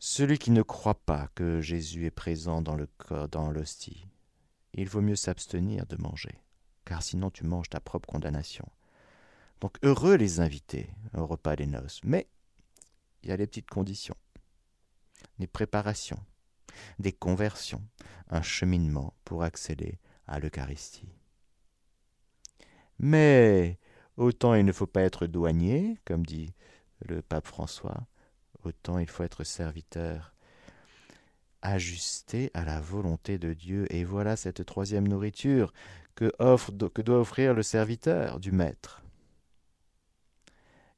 Celui 0.00 0.38
qui 0.38 0.52
ne 0.52 0.62
croit 0.62 0.94
pas 0.94 1.28
que 1.34 1.60
Jésus 1.60 2.06
est 2.06 2.12
présent 2.12 2.62
dans 2.62 2.76
le 2.76 2.86
corps, 2.98 3.28
dans 3.28 3.50
l'hostie, 3.50 4.06
il 4.72 4.88
vaut 4.88 5.00
mieux 5.00 5.16
s'abstenir 5.16 5.86
de 5.86 5.96
manger, 5.96 6.40
car 6.84 7.02
sinon 7.02 7.30
tu 7.30 7.44
manges 7.44 7.68
ta 7.68 7.80
propre 7.80 8.08
condamnation. 8.08 8.68
Donc 9.60 9.76
heureux 9.82 10.14
les 10.14 10.38
invités 10.38 10.88
au 11.14 11.26
repas 11.26 11.56
des 11.56 11.66
noces, 11.66 12.00
mais 12.04 12.28
il 13.22 13.30
y 13.30 13.32
a 13.32 13.36
les 13.36 13.48
petites 13.48 13.68
conditions, 13.68 14.14
des 15.40 15.48
préparations, 15.48 16.24
des 17.00 17.12
conversions, 17.12 17.82
un 18.28 18.42
cheminement 18.42 19.14
pour 19.24 19.42
accéder 19.42 19.98
à 20.28 20.38
l'Eucharistie. 20.38 21.12
Mais 23.00 23.80
autant 24.16 24.54
il 24.54 24.64
ne 24.64 24.72
faut 24.72 24.86
pas 24.86 25.02
être 25.02 25.26
douanier, 25.26 25.98
comme 26.04 26.24
dit 26.24 26.54
le 27.00 27.20
pape 27.20 27.48
François, 27.48 28.06
autant 28.64 28.98
il 28.98 29.08
faut 29.08 29.22
être 29.22 29.44
serviteur, 29.44 30.34
ajusté 31.62 32.50
à 32.54 32.64
la 32.64 32.80
volonté 32.80 33.38
de 33.38 33.52
Dieu. 33.52 33.86
Et 33.92 34.04
voilà 34.04 34.36
cette 34.36 34.64
troisième 34.64 35.08
nourriture 35.08 35.72
que, 36.14 36.32
doit 37.02 37.20
offrir 37.20 37.54
le 37.54 37.62
serviteur 37.62 38.40
du 38.40 38.52
Maître. 38.52 39.02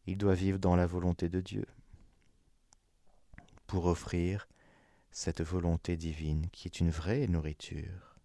Il 0.07 0.17
doit 0.17 0.35
vivre 0.35 0.59
dans 0.59 0.77
la 0.77 0.87
volonté 0.87 1.29
de 1.29 1.41
Dieu 1.41 1.67
pour 3.67 3.87
offrir 3.87 4.49
cette 5.13 5.43
volonté 5.43 5.97
divine 5.97 6.49
qui 6.51 6.67
est 6.67 6.81
une 6.81 6.91
vraie 6.91 7.27
nourriture. 7.27 8.17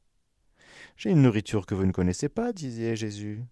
J'ai 0.98 1.12
une 1.12 1.22
nourriture 1.22 1.66
que 1.66 1.76
vous 1.76 1.86
ne 1.86 1.92
connaissez 1.92 2.30
pas, 2.30 2.54
disait 2.54 2.96
Jésus. 2.96 3.44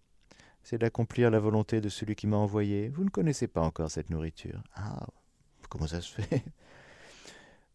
C'est 0.64 0.78
d'accomplir 0.78 1.30
la 1.30 1.40
volonté 1.40 1.82
de 1.82 1.90
celui 1.90 2.16
qui 2.16 2.26
m'a 2.26 2.38
envoyé. 2.38 2.88
Vous 2.88 3.04
ne 3.04 3.10
connaissez 3.10 3.48
pas 3.48 3.62
encore 3.62 3.92
cette 3.92 4.10
nourriture. 4.10 4.64
Ah, 4.76 5.06
Comment 5.74 5.88
ça 5.88 6.02
se 6.02 6.22
fait? 6.22 6.44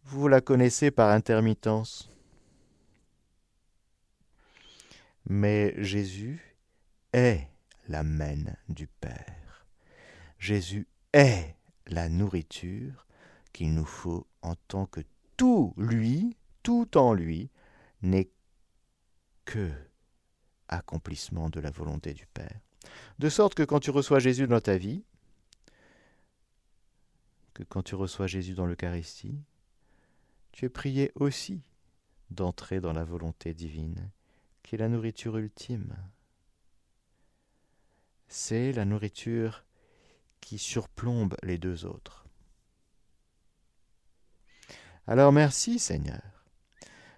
Vous 0.04 0.28
la 0.28 0.40
connaissez 0.40 0.92
par 0.92 1.10
intermittence. 1.10 2.08
Mais 5.28 5.74
Jésus 5.82 6.56
est 7.12 7.48
l'amène 7.88 8.56
du 8.68 8.86
Père. 8.86 9.66
Jésus 10.38 10.86
est 11.12 11.56
la 11.88 12.08
nourriture 12.08 13.08
qu'il 13.52 13.74
nous 13.74 13.84
faut 13.84 14.28
en 14.42 14.54
tant 14.68 14.86
que 14.86 15.00
tout 15.36 15.74
lui, 15.76 16.36
tout 16.62 16.96
en 16.96 17.12
lui, 17.12 17.50
n'est 18.02 18.30
que 19.44 19.72
accomplissement 20.68 21.50
de 21.50 21.58
la 21.58 21.72
volonté 21.72 22.14
du 22.14 22.28
Père. 22.28 22.60
De 23.18 23.28
sorte 23.28 23.56
que 23.56 23.64
quand 23.64 23.80
tu 23.80 23.90
reçois 23.90 24.20
Jésus 24.20 24.46
dans 24.46 24.60
ta 24.60 24.78
vie, 24.78 25.02
que 27.58 27.64
quand 27.64 27.82
tu 27.82 27.96
reçois 27.96 28.28
Jésus 28.28 28.54
dans 28.54 28.66
l'Eucharistie, 28.66 29.36
tu 30.52 30.64
es 30.64 30.68
prié 30.68 31.10
aussi 31.16 31.60
d'entrer 32.30 32.80
dans 32.80 32.92
la 32.92 33.02
volonté 33.02 33.52
divine, 33.52 34.12
qui 34.62 34.76
est 34.76 34.78
la 34.78 34.88
nourriture 34.88 35.36
ultime. 35.38 35.96
C'est 38.28 38.70
la 38.70 38.84
nourriture 38.84 39.64
qui 40.40 40.56
surplombe 40.56 41.36
les 41.42 41.58
deux 41.58 41.84
autres. 41.84 42.26
Alors 45.08 45.32
merci 45.32 45.80
Seigneur 45.80 46.22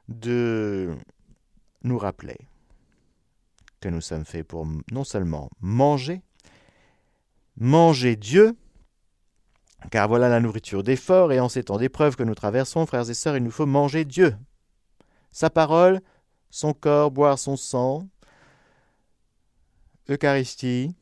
de 0.08 0.96
nous 1.82 1.98
rappeler 1.98 2.38
que 3.80 3.90
nous 3.90 4.00
sommes 4.00 4.24
faits 4.24 4.46
pour 4.46 4.66
non 4.90 5.04
seulement 5.04 5.50
manger, 5.60 6.22
manger 7.58 8.16
Dieu, 8.16 8.56
car 9.90 10.08
voilà 10.08 10.28
la 10.28 10.40
nourriture 10.40 10.82
d'effort, 10.82 11.32
et 11.32 11.40
en 11.40 11.48
ces 11.48 11.64
temps 11.64 11.78
d'épreuve 11.78 12.16
que 12.16 12.22
nous 12.22 12.34
traversons, 12.34 12.86
frères 12.86 13.08
et 13.08 13.14
sœurs, 13.14 13.36
il 13.36 13.42
nous 13.42 13.50
faut 13.50 13.66
manger 13.66 14.04
Dieu. 14.04 14.36
Sa 15.32 15.48
parole, 15.48 16.00
son 16.50 16.74
corps, 16.74 17.10
boire 17.10 17.38
son 17.38 17.56
sang, 17.56 18.08
Eucharistie, 20.08 20.94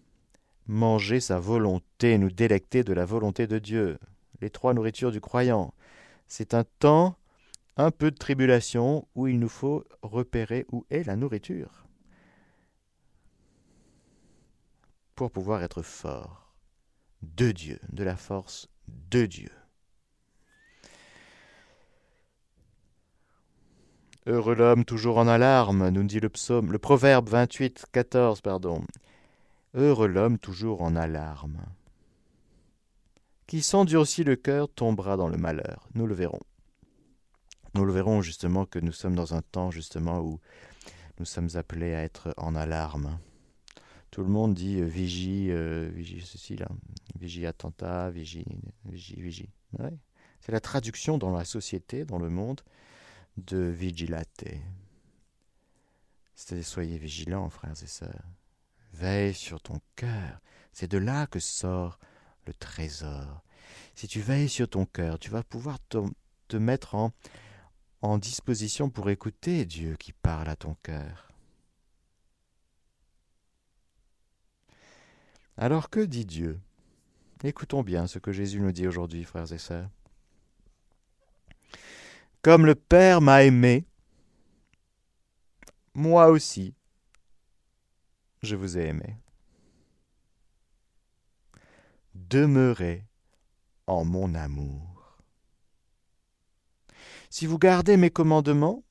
manger 0.66 1.20
sa 1.20 1.38
volonté, 1.38 2.18
nous 2.18 2.30
délecter 2.30 2.85
de 2.85 2.92
la 2.92 3.06
volonté 3.06 3.47
de 3.47 3.58
Dieu. 3.58 3.99
Les 4.40 4.50
trois 4.50 4.75
nourritures 4.75 5.12
du 5.12 5.20
croyant. 5.20 5.73
C'est 6.26 6.52
un 6.52 6.64
temps, 6.78 7.16
un 7.76 7.90
peu 7.90 8.11
de 8.11 8.16
tribulation, 8.16 9.08
où 9.14 9.26
il 9.26 9.38
nous 9.38 9.49
faut 9.49 9.85
repérer 10.02 10.66
où 10.70 10.85
est 10.90 11.04
la 11.04 11.16
nourriture. 11.16 11.87
Pour 15.14 15.30
pouvoir 15.30 15.62
être 15.62 15.82
fort 15.82 16.48
de 17.22 17.52
Dieu, 17.52 17.80
de 17.90 18.04
la 18.04 18.16
force 18.16 18.68
de 19.10 19.26
Dieu. 19.26 19.50
Heureux 24.26 24.54
l'homme 24.54 24.84
toujours 24.84 25.16
en 25.16 25.26
alarme, 25.26 25.88
nous 25.88 26.04
dit 26.04 26.20
le 26.20 26.28
psaume, 26.28 26.70
le 26.70 26.78
proverbe 26.78 27.28
28, 27.30 27.87
14, 27.92 28.42
pardon. 28.42 28.84
Heureux 29.75 30.06
l'homme 30.06 30.38
toujours 30.38 30.82
en 30.82 30.96
alarme. 30.96 31.58
Qui 33.46 33.62
s'endurcit 33.62 34.25
le 34.25 34.37
cœur 34.37 34.68
tombera 34.68 35.16
dans 35.16 35.28
le 35.28 35.38
malheur. 35.38 35.88
Nous 35.94 36.06
le 36.06 36.14
verrons. 36.14 36.42
Nous 37.75 37.87
le 37.87 37.92
verrons 37.92 38.20
justement 38.20 38.66
que 38.66 38.78
nous 38.78 38.92
sommes 38.92 39.14
dans 39.14 39.34
un 39.34 39.40
temps 39.40 39.70
justement 39.70 40.20
où 40.20 40.40
nous 41.18 41.25
sommes 41.25 41.48
appelés 41.54 41.94
à 41.94 42.02
être 42.02 42.34
en 42.37 42.54
alarme. 42.54 43.18
Tout 44.10 44.22
le 44.22 44.28
monde 44.28 44.54
dit 44.54 44.80
euh, 44.80 44.84
vigie, 44.84 45.50
euh, 45.50 45.90
vigie 45.92 46.20
ceci 46.24 46.56
là, 46.56 46.68
vigie 47.18 47.46
attentat, 47.46 48.10
vigie, 48.10 48.46
vigie, 48.84 49.20
vigie. 49.20 49.50
C'est 50.40 50.52
la 50.52 50.60
traduction 50.60 51.18
dans 51.18 51.30
la 51.30 51.44
société, 51.44 52.04
dans 52.04 52.18
le 52.18 52.30
monde, 52.30 52.62
de 53.36 53.58
vigilate. 53.58 54.44
C'est-à-dire 56.34 56.66
soyez 56.66 56.98
vigilants, 56.98 57.50
frères 57.50 57.74
et 57.82 57.86
sœurs. 57.86 58.24
Veille 58.94 59.34
sur 59.34 59.60
ton 59.60 59.80
cœur. 59.96 60.40
C'est 60.72 60.90
de 60.90 60.98
là 60.98 61.26
que 61.26 61.40
sort 61.40 61.98
le 62.46 62.54
trésor. 62.54 63.42
Si 63.94 64.08
tu 64.08 64.20
veilles 64.20 64.48
sur 64.48 64.68
ton 64.68 64.86
cœur, 64.86 65.18
tu 65.18 65.30
vas 65.30 65.42
pouvoir 65.42 65.78
te, 65.88 65.98
te 66.48 66.56
mettre 66.56 66.94
en, 66.94 67.12
en 68.00 68.18
disposition 68.18 68.88
pour 68.88 69.10
écouter 69.10 69.64
Dieu 69.66 69.97
qui 69.97 70.12
parle 70.12 70.49
à 70.49 70.56
ton 70.56 70.75
cœur. 70.82 71.27
Alors 75.60 75.90
que 75.90 75.99
dit 75.99 76.25
Dieu? 76.25 76.60
Écoutons 77.42 77.82
bien 77.82 78.06
ce 78.06 78.21
que 78.21 78.30
Jésus 78.30 78.60
nous 78.60 78.71
dit 78.71 78.86
aujourd'hui, 78.86 79.25
frères 79.25 79.52
et 79.52 79.58
sœurs. 79.58 79.90
Comme 82.42 82.64
le 82.64 82.76
Père 82.76 83.21
m'a 83.21 83.42
aimé, 83.42 83.84
moi 85.94 86.28
aussi, 86.28 86.76
je 88.40 88.54
vous 88.54 88.78
ai 88.78 88.86
aimé. 88.86 89.16
Demeurez 92.14 93.04
en 93.88 94.04
mon 94.04 94.36
amour. 94.36 95.18
Si 97.30 97.47
vous 97.47 97.58
gardez 97.58 97.97
mes 97.97 98.10
commandements, 98.10 98.84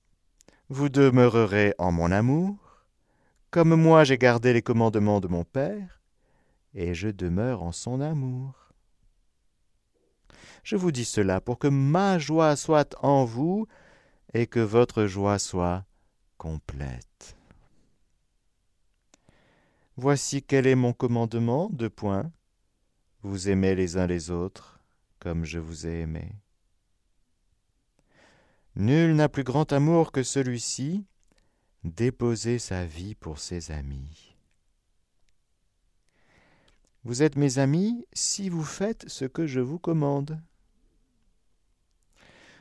vous 0.68 0.90
demeurerez 0.90 1.74
en 1.78 1.94
mon 1.94 2.12
amour, 2.12 2.86
comme 3.52 3.74
moi 3.76 4.04
j'ai 4.04 4.18
gardé 4.18 4.52
les 4.52 4.62
commandements 4.62 5.22
de 5.22 5.30
mon 5.30 5.46
Père, 5.46 5.97
et 6.78 6.94
je 6.94 7.10
demeure 7.10 7.64
en 7.64 7.72
son 7.72 8.00
amour. 8.02 8.72
Je 10.64 10.76
vous 10.76 10.92
dis 10.92 11.06
cela 11.06 11.42
pour 11.42 11.58
que 11.58 11.68
ma 11.68 12.20
joie 12.20 12.56
soit 12.56 12.96
en 13.04 13.26
vous 13.26 13.68
et 14.34 14.46
que 14.46 14.60
votre 14.60 15.06
joie 15.06 15.40
soit 15.40 15.86
complète. 16.38 17.36
Voici 19.96 20.44
quel 20.44 20.68
est 20.68 20.76
mon 20.76 20.94
commandement, 20.94 21.68
deux 21.72 21.90
points. 21.90 22.32
Vous 23.24 23.50
aimez 23.50 23.74
les 23.74 23.98
uns 23.98 24.06
les 24.06 24.30
autres 24.30 24.80
comme 25.20 25.46
je 25.46 25.58
vous 25.58 25.88
ai 25.88 26.02
aimé. 26.02 26.32
Nul 28.76 29.16
n'a 29.16 29.30
plus 29.30 29.44
grand 29.44 29.74
amour 29.74 30.12
que 30.12 30.22
celui-ci, 30.22 31.04
déposer 31.84 32.60
sa 32.60 32.86
vie 32.86 33.16
pour 33.16 33.40
ses 33.40 33.72
amis. 33.72 34.27
Vous 37.08 37.24
êtes 37.24 37.38
mes 37.38 37.58
amis 37.58 38.06
si 38.12 38.50
vous 38.50 38.66
faites 38.66 39.08
ce 39.08 39.24
que 39.24 39.48
je 39.48 39.62
vous 39.62 39.80
commande. 39.80 40.42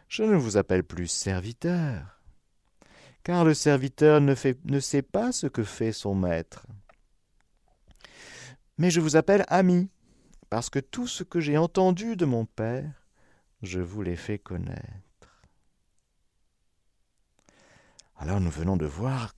Je 0.06 0.22
ne 0.22 0.36
vous 0.36 0.56
appelle 0.56 0.84
plus 0.84 1.08
serviteur, 1.08 2.20
car 3.24 3.44
le 3.44 3.54
serviteur 3.54 4.20
ne, 4.20 4.36
sait 4.36 5.02
pas 5.02 5.32
ce 5.32 5.48
que 5.48 5.64
fait 5.64 5.90
son 5.90 6.14
maître. 6.14 6.64
Mais 8.78 8.92
je 8.92 9.00
vous 9.00 9.16
appelle 9.16 9.44
ami, 9.48 9.90
parce 10.48 10.70
que 10.70 10.78
tout 10.78 11.08
ce 11.08 11.24
que 11.24 11.40
j'ai 11.40 11.58
entendu 11.58 12.14
de 12.14 12.24
mon 12.24 12.44
Père, 12.44 12.88
je 13.62 13.80
vous 13.80 14.02
l'ai 14.02 14.14
fait 14.14 14.38
connaître. 14.38 15.42
Alors 18.16 18.38
nous 18.38 18.50
venons 18.50 18.76
de 18.76 18.86
voir 18.86 19.34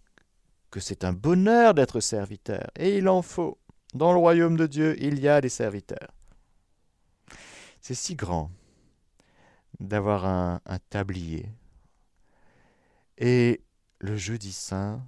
que 0.70 0.80
c'est 0.80 1.02
un 1.02 1.14
bonheur 1.14 1.72
d'être 1.72 2.00
serviteur, 2.00 2.70
et 2.76 2.98
il 2.98 3.08
en 3.08 3.22
faut. 3.22 3.56
Dans 3.94 4.12
le 4.12 4.18
royaume 4.18 4.56
de 4.56 4.66
Dieu, 4.66 4.96
il 5.02 5.18
y 5.18 5.28
a 5.28 5.40
des 5.40 5.48
serviteurs. 5.48 6.12
C'est 7.80 7.94
si 7.94 8.14
grand 8.14 8.50
d'avoir 9.80 10.26
un, 10.26 10.60
tablier. 10.90 11.48
Et 13.16 13.62
le 14.00 14.16
jeudi 14.16 14.52
saint, 14.52 15.02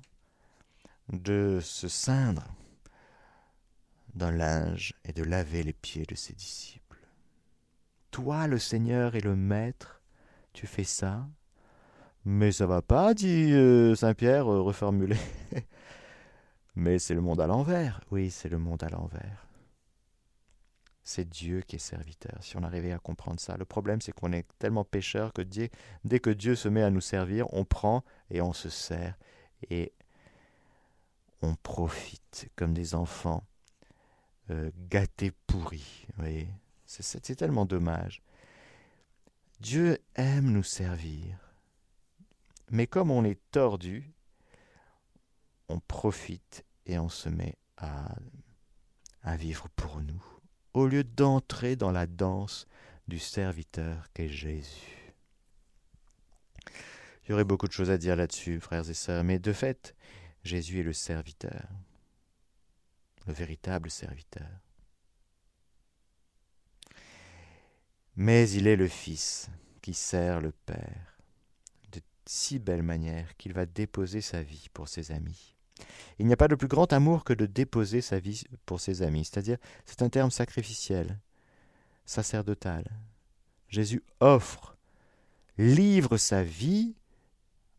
de 1.13 1.59
se 1.61 1.89
ceindre 1.89 2.47
d'un 4.15 4.31
linge 4.31 4.95
et 5.05 5.13
de 5.13 5.25
laver 5.25 5.63
les 5.63 5.73
pieds 5.73 6.07
de 6.07 6.15
ses 6.15 6.35
disciples. 6.35 7.05
Toi, 8.11 8.47
le 8.47 8.59
Seigneur 8.59 9.15
et 9.15 9.21
le 9.21 9.35
Maître, 9.35 10.01
tu 10.53 10.67
fais 10.67 10.85
ça? 10.85 11.29
Mais 12.25 12.53
ça 12.53 12.67
va 12.67 12.83
pas, 12.83 13.15
dit 13.15 13.53
euh, 13.53 13.95
Saint 13.95 14.15
Pierre, 14.15 14.51
euh, 14.51 14.61
reformulé. 14.61 15.17
Mais 16.75 16.99
c'est 16.99 17.15
le 17.15 17.21
monde 17.21 17.41
à 17.41 17.47
l'envers. 17.47 18.01
Oui, 18.11 18.31
c'est 18.31 18.49
le 18.49 18.59
monde 18.59 18.83
à 18.83 18.89
l'envers 18.89 19.51
c'est 21.11 21.29
Dieu 21.29 21.63
qui 21.63 21.77
est 21.77 21.81
serviteur. 21.81 22.39
Si 22.41 22.57
on 22.57 22.63
arrivait 22.63 22.93
à 22.93 22.99
comprendre 22.99 23.41
ça, 23.41 23.57
le 23.57 23.65
problème 23.65 24.01
c'est 24.01 24.13
qu'on 24.13 24.33
est 24.33 24.47
tellement 24.59 24.85
pécheur 24.85 25.33
que 25.33 25.43
dès, 25.43 26.21
que 26.21 26.31
Dieu 26.31 26.55
se 26.55 26.69
met 26.69 26.83
à 26.83 26.91
nous 26.91 27.01
servir, 27.01 27.53
on 27.53 27.65
prend 27.65 28.05
et 28.31 28.41
on 28.41 28.53
se 28.53 28.69
sert 28.69 29.19
et 29.71 29.93
on 31.43 31.57
profite 31.57 32.49
comme 32.55 32.75
des 32.75 32.95
enfants 32.95 33.43
euh, 34.51 34.71
gâtés 34.89 35.33
pourris. 35.49 36.07
C'est 36.87 37.37
tellement 37.37 37.67
dommage. 37.67 38.23
Dieu 39.59 39.99
aime 40.15 40.53
nous 40.53 40.63
servir, 40.63 41.39
mais 42.71 42.87
comme 42.87 43.11
on 43.11 43.25
est 43.25 43.41
tordu, 43.51 44.13
on 45.71 45.81
profite 45.81 46.65
et 46.87 46.99
on 46.99 47.09
se 47.09 47.29
met 47.29 47.57
à, 47.77 48.17
vivre 49.37 49.69
pour 49.77 50.01
nous 50.01 50.23
au 50.75 50.87
lieu 50.87 51.05
d'entrer 51.05 51.77
dans 51.77 51.93
la 51.93 52.07
danse 52.07 52.67
du 53.09 53.19
serviteur 53.19 54.09
qu'est 54.13 54.29
Jésus. 54.29 55.15
Il 57.25 57.31
y 57.31 57.33
aurait 57.33 57.45
beaucoup 57.45 57.69
de 57.69 57.73
choses 57.73 57.91
à 57.91 57.99
dire 57.99 58.17
là-dessus, 58.17 58.61
frères 58.61 58.89
et 58.89 58.95
sœurs, 58.95 59.25
mais 59.25 59.39
de 59.39 59.53
fait, 59.53 59.95
Jésus 60.43 60.81
est 60.81 60.85
le 60.85 60.93
serviteur. 60.93 61.69
le 63.27 63.33
véritable 63.33 63.91
serviteur. 63.91 64.49
Mais 68.17 68.51
il 68.51 68.67
est 68.67 68.77
le 68.77 68.89
Fils 68.89 69.49
qui 69.83 69.95
sert 69.95 70.41
le 70.41 70.53
Père 70.53 71.19
de 71.93 72.01
si 72.27 72.59
belle 72.59 72.83
manière 72.83 73.37
qu'il 73.37 73.53
va 73.53 73.67
déposer 73.67 74.21
sa 74.21 74.43
vie 74.43 74.69
pour 74.73 74.89
ses 74.89 75.13
amis. 75.13 75.55
Il 76.19 76.27
n'y 76.27 76.33
a 76.33 76.37
pas 76.37 76.49
de 76.49 76.55
plus 76.55 76.69
grand 76.69 76.93
amour 76.93 77.25
que 77.25 77.33
de 77.33 77.47
déposer 77.47 78.01
sa 78.01 78.19
vie 78.19 78.45
pour 78.67 78.81
ses 78.81 79.03
amis, 79.03 79.25
c'est-à-dire 79.25 79.59
c'est 79.87 80.03
un 80.03 80.09
terme 80.09 80.31
sacrificiel, 80.31 81.19
sacerdotal. 82.05 82.85
Jésus 83.69 84.03
offre, 84.21 84.77
livre 85.59 86.17
sa 86.17 86.43
vie 86.43 86.95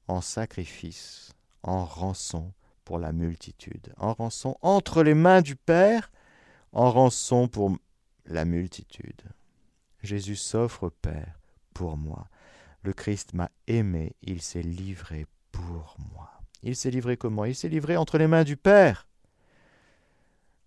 en 0.08 0.22
sacrifice, 0.22 1.34
en 1.64 1.86
rançon 1.86 2.54
pour 2.86 3.00
la 3.00 3.12
multitude, 3.12 3.94
en 3.98 4.14
rançon 4.14 4.58
entre 4.62 5.04
les 5.04 5.14
mains 5.14 5.42
du 5.42 5.56
Père, 5.56 6.12
en 6.74 6.92
rançon 6.92 7.48
pour 7.48 7.78
la 8.26 8.46
multitude. 8.46 9.22
Jésus 10.02 10.36
s'offre 10.36 10.84
au 10.84 10.90
Père 10.90 11.40
pour 11.74 11.98
moi. 11.98 12.28
Le 12.84 12.94
Christ 12.94 13.34
m'a 13.34 13.52
aimé, 13.68 14.16
il 14.22 14.42
s'est 14.42 14.64
livré 14.64 15.28
pour 15.52 15.96
moi. 16.14 16.41
Il 16.64 16.76
s'est 16.76 16.92
livré 16.92 17.18
comment? 17.18 17.46
Il 17.46 17.56
s'est 17.56 17.70
livré 17.70 17.98
entre 17.98 18.18
les 18.18 18.28
mains 18.28 18.44
du 18.44 18.58
Père. 18.58 19.08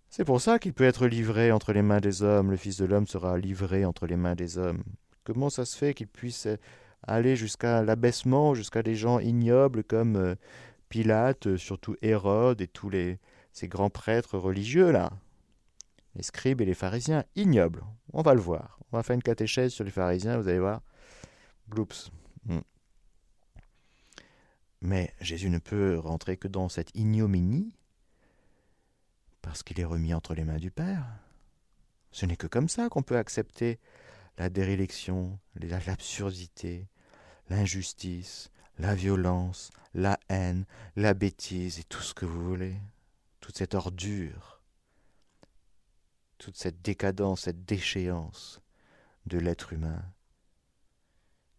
C'est 0.09 0.25
pour 0.25 0.41
ça 0.41 0.59
qu'il 0.59 0.73
peut 0.73 0.85
être 0.85 1.07
livré 1.07 1.51
entre 1.51 1.73
les 1.73 1.81
mains 1.81 1.99
des 1.99 2.23
hommes. 2.23 2.51
Le 2.51 2.57
Fils 2.57 2.77
de 2.77 2.85
l'homme 2.85 3.07
sera 3.07 3.37
livré 3.37 3.85
entre 3.85 4.07
les 4.07 4.15
mains 4.15 4.35
des 4.35 4.57
hommes. 4.57 4.83
Comment 5.23 5.49
ça 5.49 5.65
se 5.65 5.77
fait 5.77 5.93
qu'il 5.93 6.07
puisse 6.07 6.47
aller 7.03 7.35
jusqu'à 7.35 7.81
l'abaissement, 7.81 8.53
jusqu'à 8.53 8.83
des 8.83 8.95
gens 8.95 9.19
ignobles 9.19 9.83
comme 9.83 10.15
euh, 10.15 10.35
Pilate, 10.89 11.57
surtout 11.57 11.95
Hérode 12.01 12.61
et 12.61 12.67
tous 12.67 12.89
les, 12.89 13.19
ces 13.51 13.67
grands 13.67 13.89
prêtres 13.89 14.37
religieux 14.37 14.91
là? 14.91 15.11
Les 16.15 16.23
scribes 16.23 16.61
et 16.61 16.65
les 16.65 16.75
pharisiens, 16.75 17.25
ignobles. 17.35 17.83
On 18.13 18.21
va 18.21 18.33
le 18.33 18.39
voir. 18.39 18.79
On 18.91 18.97
va 18.97 19.03
faire 19.03 19.15
une 19.15 19.23
catéchèse 19.23 19.73
sur 19.73 19.83
les 19.83 19.91
pharisiens, 19.91 20.37
vous 20.37 20.47
allez 20.47 20.59
voir. 20.59 20.81
Gloops. 21.69 22.11
Hmm. 22.45 22.59
Mais 24.85 25.11
Jésus 25.19 25.49
ne 25.49 25.57
peut 25.57 25.97
rentrer 25.97 26.37
que 26.37 26.47
dans 26.47 26.69
cette 26.69 26.95
ignominie 26.95 27.73
parce 29.41 29.63
qu'il 29.63 29.79
est 29.79 29.85
remis 29.85 30.13
entre 30.13 30.35
les 30.35 30.43
mains 30.43 30.57
du 30.57 30.69
Père. 30.69 31.05
Ce 32.11 32.25
n'est 32.25 32.35
que 32.35 32.47
comme 32.47 32.69
ça 32.69 32.87
qu'on 32.89 33.03
peut 33.03 33.17
accepter 33.17 33.79
la 34.37 34.49
déréliction, 34.49 35.39
l'absurdité, 35.55 36.87
l'injustice, 37.49 38.51
la 38.77 38.93
violence, 38.93 39.71
la 39.93 40.19
haine, 40.29 40.65
la 40.95 41.13
bêtise 41.13 41.79
et 41.79 41.83
tout 41.83 42.01
ce 42.01 42.13
que 42.13 42.25
vous 42.25 42.43
voulez, 42.43 42.75
toute 43.39 43.57
cette 43.57 43.75
ordure, 43.75 44.61
toute 46.37 46.57
cette 46.57 46.81
décadence, 46.81 47.41
cette 47.41 47.65
déchéance 47.65 48.61
de 49.25 49.39
l'être 49.39 49.73
humain 49.73 50.03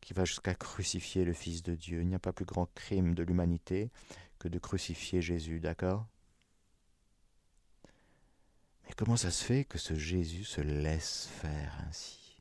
qui 0.07 0.15
va 0.15 0.25
jusqu'à 0.25 0.55
crucifier 0.55 1.25
le 1.25 1.33
Fils 1.33 1.65
de 1.65 1.75
Dieu. 1.75 2.01
Il 2.01 2.07
n'y 2.07 2.15
a 2.15 2.21
pas 2.21 2.33
plus 2.33 2.45
grand 2.45 2.73
crime 2.77 3.17
de 3.17 3.25
l'humanité 3.25 3.91
que 4.39 4.47
de 4.47 4.61
crucifier 4.61 5.21
Jésus, 5.21 5.59
d'accord? 5.59 6.07
Mais 8.85 8.93
comment 8.97 9.17
ça 9.17 9.33
se 9.33 9.43
fait 9.43 9.65
que 9.65 9.79
ce 9.79 9.95
Jésus 9.95 10.45
se 10.45 10.61
laisse 10.61 11.27
faire 11.27 11.77
ainsi? 11.89 12.41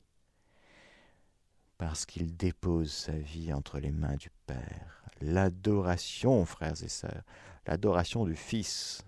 Parce 1.80 2.06
qu'il 2.06 2.38
dépose 2.38 2.94
sa 2.94 3.18
vie 3.18 3.52
entre 3.52 3.80
les 3.80 3.92
mains 3.92 4.16
du 4.16 4.30
Père. 4.46 5.04
L'adoration, 5.22 6.46
frères 6.46 6.84
et 6.84 6.88
sœurs, 6.88 7.24
l'adoration 7.66 8.26
du 8.26 8.36
Fils 8.36 9.04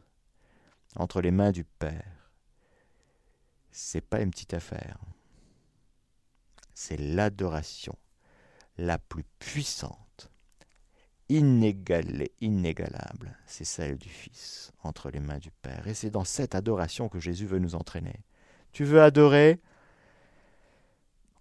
entre 0.95 1.21
les 1.21 1.29
mains 1.31 1.51
du 1.51 1.63
Père, 1.63 2.31
c'est 3.69 4.01
pas 4.01 4.21
une 4.21 4.31
petite 4.31 4.55
affaire. 4.55 4.97
C'est 6.73 6.97
l'adoration 6.97 7.95
la 8.77 8.97
plus 8.97 9.23
puissante, 9.39 10.29
inégalée, 11.29 12.31
inégalable, 12.41 13.37
c'est 13.45 13.65
celle 13.65 13.97
du 13.97 14.09
Fils 14.09 14.71
entre 14.83 15.09
les 15.09 15.19
mains 15.19 15.39
du 15.39 15.51
Père. 15.51 15.87
Et 15.87 15.93
c'est 15.93 16.09
dans 16.09 16.23
cette 16.23 16.55
adoration 16.55 17.09
que 17.09 17.19
Jésus 17.19 17.45
veut 17.45 17.59
nous 17.59 17.75
entraîner. 17.75 18.21
Tu 18.71 18.83
veux 18.83 19.01
adorer? 19.01 19.59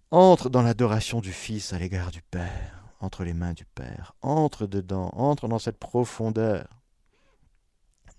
Entre 0.09 0.49
dans 0.49 0.61
l'adoration 0.61 1.19
du 1.19 1.33
Fils 1.33 1.73
à 1.73 1.79
l'égard 1.79 2.11
du 2.11 2.21
Père, 2.21 2.83
entre 2.99 3.23
les 3.23 3.33
mains 3.33 3.53
du 3.53 3.65
Père. 3.65 4.15
Entre 4.21 4.65
dedans, 4.65 5.09
entre 5.13 5.47
dans 5.47 5.59
cette 5.59 5.77
profondeur. 5.77 6.67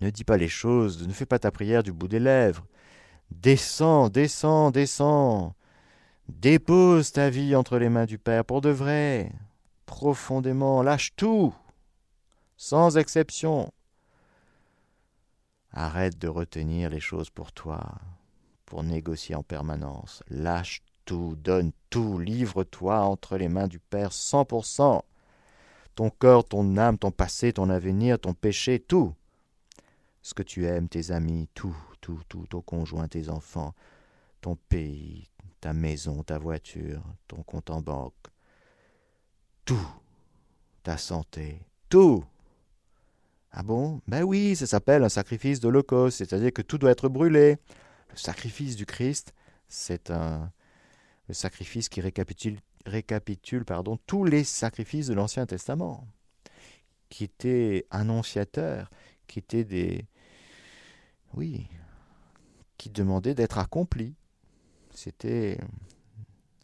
Ne 0.01 0.09
dis 0.09 0.23
pas 0.23 0.37
les 0.37 0.47
choses, 0.47 1.05
ne 1.07 1.13
fais 1.13 1.25
pas 1.25 1.39
ta 1.39 1.51
prière 1.51 1.83
du 1.83 1.91
bout 1.91 2.07
des 2.07 2.19
lèvres. 2.19 2.65
Descends, 3.31 4.09
descends, 4.09 4.71
descends. 4.71 5.55
Dépose 6.29 7.11
ta 7.11 7.29
vie 7.29 7.55
entre 7.55 7.79
les 7.79 7.89
mains 7.89 8.05
du 8.05 8.19
Père 8.19 8.45
pour 8.45 8.61
de 8.61 8.69
vrai, 8.69 9.31
profondément, 9.87 10.83
lâche 10.83 11.15
tout, 11.15 11.53
sans 12.55 12.97
exception. 12.97 13.73
Arrête 15.71 16.17
de 16.19 16.27
retenir 16.27 16.91
les 16.91 16.99
choses 16.99 17.29
pour 17.31 17.51
toi, 17.51 17.83
pour 18.65 18.83
négocier 18.83 19.35
en 19.35 19.43
permanence. 19.43 20.23
Lâche 20.29 20.83
tout, 21.03 21.35
donne 21.35 21.71
tout, 21.89 22.19
livre-toi 22.19 23.01
entre 23.01 23.35
les 23.35 23.49
mains 23.49 23.67
du 23.67 23.79
Père 23.79 24.13
cent 24.13 24.45
pour 24.45 24.65
cent. 24.65 25.03
Ton 25.95 26.11
corps, 26.11 26.45
ton 26.45 26.77
âme, 26.77 26.99
ton 26.99 27.11
passé, 27.11 27.53
ton 27.53 27.69
avenir, 27.69 28.19
ton 28.19 28.33
péché, 28.33 28.79
tout. 28.79 29.13
Ce 30.21 30.33
que 30.33 30.43
tu 30.43 30.67
aimes, 30.67 30.87
tes 30.87 31.11
amis, 31.11 31.49
tout, 31.55 31.75
tout, 32.01 32.21
tout, 32.29 32.45
ton 32.47 32.61
conjoint, 32.61 33.07
tes 33.07 33.29
enfants, 33.29 33.73
ton 34.41 34.55
pays, 34.69 35.27
ta 35.61 35.73
maison, 35.73 36.23
ta 36.23 36.37
voiture, 36.37 37.03
ton 37.27 37.43
compte 37.43 37.69
en 37.69 37.81
banque, 37.81 38.13
tout, 39.65 39.89
ta 40.83 40.97
santé, 40.97 41.59
tout. 41.89 42.23
Ah 43.51 43.63
bon? 43.63 44.01
Ben 44.07 44.23
oui, 44.23 44.55
ça 44.55 44.67
s'appelle 44.67 45.03
un 45.03 45.09
sacrifice 45.09 45.59
d'Holocauste, 45.59 46.19
c'est-à-dire 46.19 46.53
que 46.53 46.61
tout 46.61 46.77
doit 46.77 46.91
être 46.91 47.09
brûlé. 47.09 47.57
Le 48.09 48.17
sacrifice 48.17 48.75
du 48.75 48.85
Christ, 48.85 49.33
c'est 49.67 50.11
un, 50.11 50.51
le 51.27 51.33
sacrifice 51.33 51.89
qui 51.89 52.01
récapitule, 52.01 52.59
récapitule 52.85 53.65
pardon, 53.65 53.97
tous 54.05 54.23
les 54.25 54.43
sacrifices 54.43 55.07
de 55.07 55.13
l'Ancien 55.13 55.45
Testament, 55.45 56.07
qui 57.09 57.23
étaient 57.23 57.85
annonciateurs, 57.89 58.89
qui 59.27 59.39
étaient 59.39 59.63
des... 59.63 60.05
Oui, 61.35 61.67
qui 62.77 62.89
demandaient 62.89 63.35
d'être 63.35 63.59
accomplis. 63.59 64.15
C'était 65.01 65.57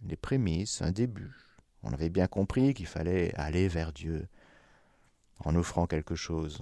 les 0.05 0.17
prémices, 0.17 0.81
un 0.81 0.91
début. 0.91 1.31
On 1.83 1.93
avait 1.93 2.09
bien 2.09 2.27
compris 2.27 2.73
qu'il 2.73 2.85
fallait 2.85 3.33
aller 3.35 3.69
vers 3.69 3.93
Dieu 3.93 4.27
en 5.45 5.55
offrant 5.55 5.87
quelque 5.87 6.15
chose. 6.15 6.61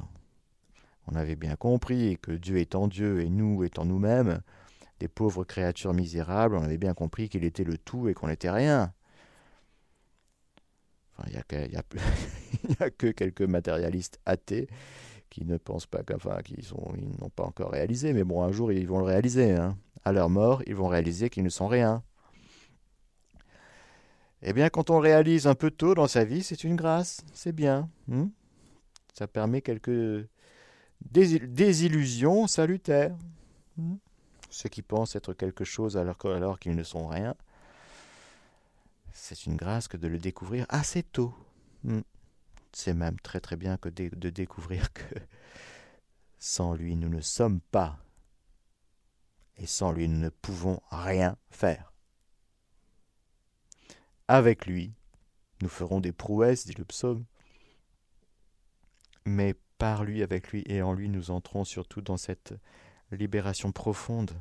On 1.07 1.15
avait 1.15 1.35
bien 1.35 1.55
compris 1.55 2.19
que 2.21 2.31
Dieu 2.31 2.59
étant 2.59 2.87
Dieu 2.87 3.21
et 3.21 3.29
nous 3.31 3.63
étant 3.63 3.85
nous-mêmes, 3.85 4.43
des 4.99 5.07
pauvres 5.07 5.45
créatures 5.45 5.95
misérables, 5.95 6.57
on 6.57 6.61
avait 6.61 6.77
bien 6.77 6.93
compris 6.93 7.27
qu'il 7.27 7.43
était 7.43 7.63
le 7.63 7.79
tout 7.79 8.07
et 8.07 8.13
qu'on 8.13 8.27
n'était 8.27 8.51
rien. 8.51 8.93
Enfin, 11.17 11.27
il 11.27 11.69
n'y 11.69 11.75
a, 12.79 12.89
que 12.91 13.07
quelques 13.07 13.41
matérialistes 13.41 14.19
athées 14.27 14.67
qui 15.31 15.43
ne 15.43 15.57
pensent 15.57 15.87
pas 15.87 16.03
qu'enfin, 16.03 16.39
qui 16.43 16.55
n'ont 17.19 17.31
pas 17.31 17.45
encore 17.45 17.71
réalisé, 17.71 18.13
mais 18.13 18.23
bon, 18.23 18.43
un 18.43 18.51
jour 18.51 18.71
ils 18.71 18.87
vont 18.87 18.99
le 18.99 19.05
réaliser. 19.05 19.53
Hein. 19.53 19.75
À 20.05 20.11
leur 20.11 20.29
mort, 20.29 20.61
ils 20.67 20.75
vont 20.75 20.87
réaliser 20.87 21.29
qu'ils 21.29 21.43
ne 21.43 21.49
sont 21.49 21.67
rien. 21.67 22.03
Eh 24.41 24.53
bien, 24.53 24.69
quand 24.69 24.89
on 24.89 24.99
réalise 24.99 25.47
un 25.47 25.55
peu 25.55 25.71
tôt 25.71 25.95
dans 25.95 26.07
sa 26.07 26.25
vie, 26.25 26.43
c'est 26.43 26.63
une 26.63 26.75
grâce, 26.75 27.21
c'est 27.33 27.53
bien. 27.53 27.89
Hein. 28.11 28.29
Ça 29.13 29.27
permet 29.27 29.61
quelques 29.61 30.27
désillusions 31.01 32.47
salutaires. 32.47 33.15
Hein 33.79 33.97
ceux 34.53 34.69
qui 34.69 34.83
pensent 34.83 35.15
être 35.15 35.33
quelque 35.33 35.65
chose 35.65 35.97
alors, 35.97 36.17
alors 36.25 36.59
qu'ils 36.59 36.75
ne 36.75 36.83
sont 36.83 37.07
rien, 37.07 37.35
c'est 39.11 39.45
une 39.45 39.55
grâce 39.55 39.87
que 39.87 39.97
de 39.97 40.07
le 40.07 40.19
découvrir 40.19 40.65
assez 40.69 41.03
tôt. 41.03 41.33
Hmm. 41.83 42.01
C'est 42.71 42.93
même 42.93 43.19
très 43.19 43.39
très 43.39 43.55
bien 43.55 43.77
que 43.77 43.89
de, 43.89 44.29
découvrir 44.29 44.93
que 44.93 45.03
sans 46.39 46.73
lui 46.73 46.95
nous 46.95 47.09
ne 47.09 47.21
sommes 47.21 47.59
pas 47.59 47.97
et 49.57 49.67
sans 49.67 49.91
lui 49.91 50.07
nous 50.07 50.19
ne 50.19 50.29
pouvons 50.29 50.81
rien 50.89 51.37
faire. 51.49 51.93
Avec 54.27 54.65
lui, 54.65 54.93
nous 55.61 55.69
ferons 55.69 55.99
des 55.99 56.11
prouesses, 56.11 56.65
dit 56.65 56.73
le 56.73 56.85
psaume, 56.85 57.25
mais 59.25 59.55
par 59.77 60.03
lui, 60.03 60.23
avec 60.23 60.51
lui 60.51 60.63
et 60.65 60.81
en 60.81 60.93
lui, 60.93 61.09
nous 61.09 61.31
entrons 61.31 61.63
surtout 61.63 62.01
dans 62.01 62.17
cette 62.17 62.53
libération 63.11 63.71
profonde. 63.71 64.31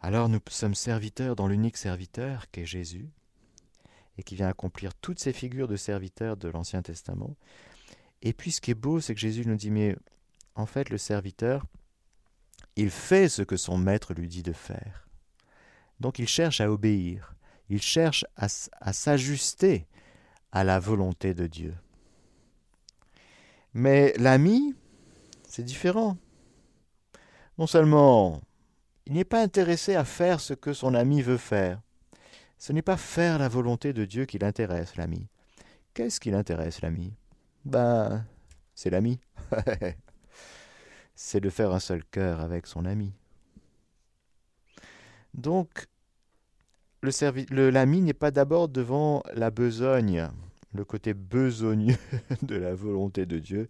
Alors 0.00 0.28
nous 0.28 0.40
sommes 0.48 0.74
serviteurs 0.74 1.34
dans 1.36 1.48
l'unique 1.48 1.76
serviteur 1.76 2.50
qu'est 2.50 2.66
Jésus, 2.66 3.08
et 4.16 4.22
qui 4.22 4.34
vient 4.34 4.48
accomplir 4.48 4.94
toutes 4.94 5.20
ces 5.20 5.32
figures 5.32 5.68
de 5.68 5.76
serviteurs 5.76 6.36
de 6.36 6.48
l'Ancien 6.48 6.82
Testament. 6.82 7.36
Et 8.22 8.32
puis 8.32 8.50
ce 8.50 8.60
qui 8.60 8.72
est 8.72 8.74
beau, 8.74 9.00
c'est 9.00 9.14
que 9.14 9.20
Jésus 9.20 9.46
nous 9.46 9.56
dit, 9.56 9.70
mais 9.70 9.96
en 10.54 10.66
fait 10.66 10.90
le 10.90 10.98
serviteur, 10.98 11.64
il 12.78 12.90
fait 12.90 13.28
ce 13.28 13.42
que 13.42 13.56
son 13.56 13.76
maître 13.76 14.14
lui 14.14 14.28
dit 14.28 14.44
de 14.44 14.52
faire. 14.52 15.08
Donc 15.98 16.20
il 16.20 16.28
cherche 16.28 16.60
à 16.60 16.70
obéir, 16.70 17.34
il 17.68 17.82
cherche 17.82 18.24
à, 18.36 18.48
s'ajuster 18.92 19.88
à 20.52 20.62
la 20.62 20.78
volonté 20.78 21.34
de 21.34 21.48
Dieu. 21.48 21.74
Mais 23.74 24.14
l'ami, 24.16 24.76
c'est 25.48 25.64
différent. 25.64 26.16
Non 27.58 27.66
seulement 27.66 28.40
il 29.06 29.14
n'est 29.14 29.24
pas 29.24 29.42
intéressé 29.42 29.96
à 29.96 30.04
faire 30.04 30.38
ce 30.38 30.54
que 30.54 30.72
son 30.72 30.94
ami 30.94 31.20
veut 31.20 31.36
faire, 31.36 31.80
ce 32.58 32.72
n'est 32.72 32.82
pas 32.82 32.96
faire 32.96 33.40
la 33.40 33.48
volonté 33.48 33.92
de 33.92 34.04
Dieu 34.04 34.24
qui 34.24 34.38
l'intéresse, 34.38 34.94
l'ami. 34.94 35.26
Qu'est-ce 35.94 36.20
qui 36.20 36.30
l'intéresse, 36.30 36.80
l'ami? 36.80 37.12
Ben, 37.64 38.24
c'est 38.74 38.90
l'ami. 38.90 39.18
c'est 41.20 41.40
de 41.40 41.50
faire 41.50 41.72
un 41.72 41.80
seul 41.80 42.04
cœur 42.04 42.38
avec 42.38 42.68
son 42.68 42.84
ami. 42.84 43.12
Donc, 45.34 45.88
l'ami 47.02 48.02
n'est 48.02 48.12
pas 48.14 48.30
d'abord 48.30 48.68
devant 48.68 49.24
la 49.34 49.50
besogne, 49.50 50.28
le 50.74 50.84
côté 50.84 51.14
besogneux 51.14 51.96
de 52.42 52.54
la 52.54 52.72
volonté 52.72 53.26
de 53.26 53.40
Dieu, 53.40 53.68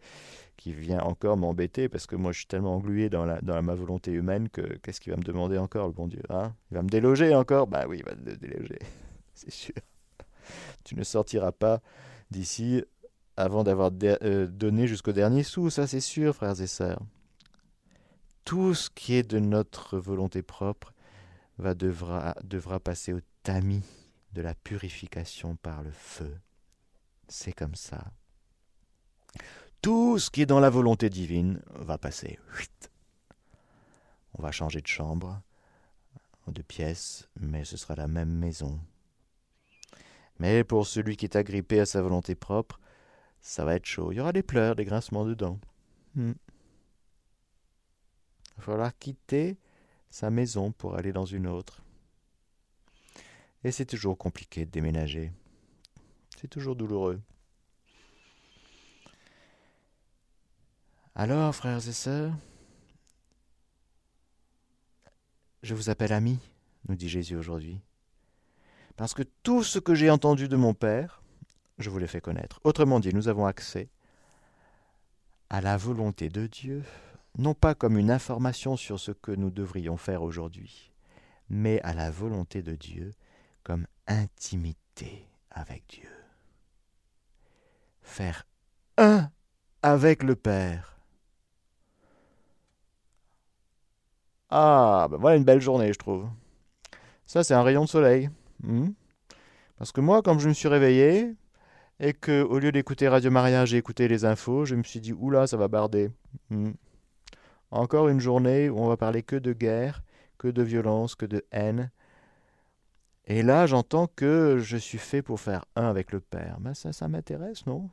qui 0.58 0.74
vient 0.74 1.00
encore 1.00 1.38
m'embêter 1.38 1.88
parce 1.88 2.06
que 2.06 2.16
moi 2.16 2.32
je 2.32 2.40
suis 2.40 2.46
tellement 2.46 2.76
englué 2.76 3.08
dans, 3.08 3.24
la, 3.24 3.40
ma 3.62 3.74
volonté 3.74 4.12
humaine 4.12 4.50
que 4.50 4.76
qu'est-ce 4.82 5.00
qu'il 5.00 5.12
va 5.12 5.16
me 5.16 5.24
demander 5.24 5.56
encore 5.56 5.86
le 5.86 5.94
bon 5.94 6.06
Dieu 6.06 6.22
hein? 6.28 6.52
Il 6.70 6.74
va 6.74 6.82
me 6.82 6.88
déloger 6.90 7.34
encore? 7.34 7.66
Bah 7.66 7.86
oui, 7.88 8.00
il 8.00 8.04
va 8.04 8.14
te 8.14 8.38
déloger, 8.38 8.78
c'est 9.34 9.50
sûr. 9.50 9.74
Tu 10.84 10.96
ne 10.96 11.02
sortiras 11.02 11.52
pas 11.52 11.80
d'ici 12.30 12.84
avant 13.38 13.64
d'avoir 13.64 13.90
euh, 14.02 14.46
donné 14.48 14.86
jusqu'au 14.86 15.12
dernier 15.12 15.44
sou, 15.44 15.70
ça 15.70 15.86
c'est 15.86 16.00
sûr, 16.00 16.34
frères 16.34 16.60
et 16.60 16.66
sœurs. 16.66 17.00
Tout 18.48 18.72
ce 18.72 18.88
qui 18.88 19.12
est 19.12 19.30
de 19.30 19.38
notre 19.38 19.98
volonté 19.98 20.40
propre 20.40 20.94
va 21.58 21.74
devra, 21.74 22.34
devra 22.42 22.80
passer 22.80 23.12
au 23.12 23.20
tamis 23.42 23.82
de 24.32 24.40
la 24.40 24.54
purification 24.54 25.56
par 25.56 25.82
le 25.82 25.90
feu. 25.90 26.34
C'est 27.28 27.52
comme 27.52 27.74
ça. 27.74 28.02
Tout 29.82 30.18
ce 30.18 30.30
qui 30.30 30.40
est 30.40 30.46
dans 30.46 30.60
la 30.60 30.70
volonté 30.70 31.10
divine 31.10 31.60
va 31.74 31.98
passer. 31.98 32.38
On 34.32 34.42
va 34.42 34.50
changer 34.50 34.80
de 34.80 34.86
chambre, 34.86 35.42
de 36.46 36.62
pièce, 36.62 37.28
mais 37.38 37.66
ce 37.66 37.76
sera 37.76 37.96
la 37.96 38.08
même 38.08 38.32
maison. 38.32 38.80
Mais 40.38 40.64
pour 40.64 40.86
celui 40.86 41.18
qui 41.18 41.26
est 41.26 41.36
agrippé 41.36 41.80
à 41.80 41.84
sa 41.84 42.00
volonté 42.00 42.34
propre, 42.34 42.80
ça 43.42 43.66
va 43.66 43.74
être 43.74 43.84
chaud. 43.84 44.10
Il 44.10 44.16
y 44.16 44.20
aura 44.20 44.32
des 44.32 44.42
pleurs, 44.42 44.74
des 44.74 44.86
grincements 44.86 45.26
de 45.26 45.34
dents. 45.34 45.60
Hmm. 46.14 46.32
Il 48.58 48.60
va 48.60 48.72
falloir 48.72 48.98
quitter 48.98 49.56
sa 50.10 50.30
maison 50.30 50.72
pour 50.72 50.96
aller 50.96 51.12
dans 51.12 51.24
une 51.24 51.46
autre. 51.46 51.80
Et 53.62 53.70
c'est 53.70 53.86
toujours 53.86 54.18
compliqué 54.18 54.66
de 54.66 54.70
déménager. 54.70 55.32
C'est 56.40 56.48
toujours 56.48 56.74
douloureux. 56.74 57.20
Alors, 61.14 61.54
frères 61.54 61.86
et 61.88 61.92
sœurs, 61.92 62.32
je 65.62 65.74
vous 65.74 65.90
appelle 65.90 66.12
amis, 66.12 66.38
nous 66.88 66.94
dit 66.94 67.08
Jésus 67.08 67.36
aujourd'hui, 67.36 67.80
parce 68.96 69.14
que 69.14 69.22
tout 69.42 69.62
ce 69.62 69.78
que 69.78 69.94
j'ai 69.94 70.10
entendu 70.10 70.48
de 70.48 70.56
mon 70.56 70.74
Père, 70.74 71.22
je 71.78 71.90
vous 71.90 71.98
l'ai 71.98 72.06
fait 72.06 72.20
connaître. 72.20 72.60
Autrement 72.64 73.00
dit, 73.00 73.14
nous 73.14 73.28
avons 73.28 73.46
accès 73.46 73.88
à 75.50 75.60
la 75.60 75.76
volonté 75.76 76.28
de 76.28 76.46
Dieu, 76.46 76.84
non 77.38 77.54
pas 77.54 77.74
comme 77.74 77.96
une 77.96 78.10
information 78.10 78.76
sur 78.76 78.98
ce 79.00 79.12
que 79.12 79.32
nous 79.32 79.50
devrions 79.50 79.96
faire 79.96 80.22
aujourd'hui, 80.22 80.92
mais 81.48 81.80
à 81.82 81.94
la 81.94 82.10
volonté 82.10 82.62
de 82.62 82.74
Dieu 82.74 83.12
comme 83.62 83.86
intimité 84.06 85.28
avec 85.50 85.84
Dieu. 85.88 86.10
Faire 88.02 88.46
un 88.96 89.30
avec 89.82 90.22
le 90.22 90.34
Père 90.34 90.98
Ah, 94.50 95.08
ben 95.10 95.18
voilà 95.18 95.36
une 95.36 95.44
belle 95.44 95.60
journée, 95.60 95.92
je 95.92 95.98
trouve. 95.98 96.26
Ça, 97.26 97.44
c'est 97.44 97.54
un 97.54 97.62
rayon 97.62 97.84
de 97.84 97.88
soleil. 97.88 98.30
Hmm. 98.62 98.88
Parce 99.76 99.92
que 99.92 100.00
moi, 100.00 100.22
comme 100.22 100.40
je 100.40 100.48
me 100.48 100.54
suis 100.54 100.68
réveillé, 100.68 101.36
et 102.00 102.14
que 102.14 102.42
au 102.42 102.58
lieu 102.58 102.72
d'écouter 102.72 103.08
Radio 103.08 103.30
Maria, 103.30 103.66
j'ai 103.66 103.76
écouté 103.76 104.08
les 104.08 104.24
infos, 104.24 104.64
je 104.64 104.74
me 104.74 104.82
suis 104.82 105.00
dit, 105.00 105.12
oula, 105.12 105.46
ça 105.46 105.58
va 105.58 105.68
barder. 105.68 106.10
Hmm. 106.50 106.72
Encore 107.70 108.08
une 108.08 108.20
journée 108.20 108.70
où 108.70 108.78
on 108.78 108.88
va 108.88 108.96
parler 108.96 109.22
que 109.22 109.36
de 109.36 109.52
guerre, 109.52 110.02
que 110.38 110.48
de 110.48 110.62
violence, 110.62 111.14
que 111.14 111.26
de 111.26 111.44
haine. 111.50 111.90
Et 113.26 113.42
là, 113.42 113.66
j'entends 113.66 114.06
que 114.06 114.58
je 114.58 114.76
suis 114.76 114.98
fait 114.98 115.20
pour 115.20 115.40
faire 115.40 115.66
un 115.76 115.84
avec 115.84 116.12
le 116.12 116.20
Père. 116.20 116.58
Ben, 116.60 116.74
ça, 116.74 116.92
ça 116.92 117.08
m'intéresse, 117.08 117.66
non? 117.66 117.90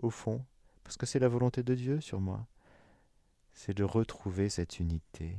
Au 0.00 0.10
fond. 0.10 0.44
Parce 0.82 0.96
que 0.96 1.04
c'est 1.04 1.18
la 1.18 1.28
volonté 1.28 1.62
de 1.62 1.74
Dieu 1.74 2.00
sur 2.00 2.20
moi. 2.20 2.46
C'est 3.52 3.76
de 3.76 3.84
retrouver 3.84 4.48
cette 4.48 4.78
unité 4.78 5.36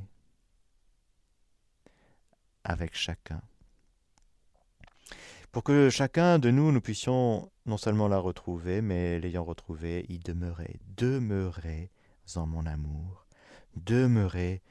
avec 2.62 2.94
chacun. 2.94 3.40
Pour 5.50 5.64
que 5.64 5.90
chacun 5.90 6.38
de 6.38 6.50
nous, 6.50 6.70
nous 6.70 6.80
puissions 6.80 7.50
non 7.66 7.76
seulement 7.76 8.06
la 8.06 8.18
retrouver, 8.18 8.82
mais 8.82 9.18
l'ayant 9.18 9.42
retrouvée, 9.42 10.06
y 10.08 10.20
demeurer. 10.20 10.78
Demeurer 10.96 11.90
en 12.36 12.46
mon 12.46 12.66
amour. 12.66 13.19
Demeurer 13.76 14.62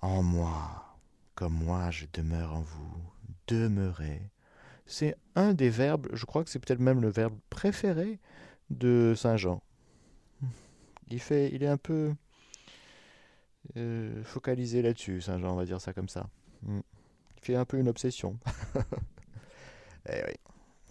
en 0.00 0.22
moi, 0.22 0.98
comme 1.34 1.54
moi 1.54 1.90
je 1.90 2.06
demeure 2.12 2.54
en 2.54 2.60
vous. 2.60 3.10
Demeurer. 3.46 4.30
C'est 4.86 5.16
un 5.34 5.54
des 5.54 5.70
verbes, 5.70 6.08
je 6.12 6.24
crois 6.24 6.44
que 6.44 6.50
c'est 6.50 6.58
peut-être 6.58 6.80
même 6.80 7.00
le 7.00 7.08
verbe 7.08 7.38
préféré 7.50 8.20
de 8.70 9.14
Saint 9.16 9.36
Jean. 9.36 9.62
Il 11.08 11.20
fait, 11.20 11.50
il 11.52 11.62
est 11.62 11.68
un 11.68 11.76
peu 11.76 12.14
euh, 13.76 14.22
focalisé 14.24 14.82
là-dessus, 14.82 15.20
Saint 15.20 15.38
Jean, 15.38 15.52
on 15.52 15.56
va 15.56 15.64
dire 15.64 15.80
ça 15.80 15.92
comme 15.92 16.08
ça. 16.08 16.28
Mm. 16.62 16.80
Il 17.36 17.44
fait 17.44 17.54
un 17.56 17.64
peu 17.64 17.78
une 17.78 17.88
obsession. 17.88 18.38
eh 20.08 20.22
oui. 20.26 20.34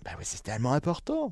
Ben 0.03 0.11
oui, 0.17 0.25
c'est 0.25 0.43
tellement 0.43 0.73
important. 0.73 1.31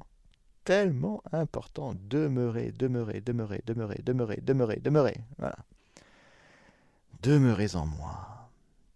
Tellement 0.63 1.24
important. 1.32 1.93
Demeurer, 2.10 2.71
demeurer, 2.71 3.21
demeurer, 3.21 3.62
demeurer, 3.65 4.02
demeurer, 4.04 4.39
demeurer, 4.41 4.80
demeurer. 4.80 5.17
Voilà. 5.38 5.58
Demeurez 7.24 7.76
en 7.76 7.86
moi. 7.86 8.50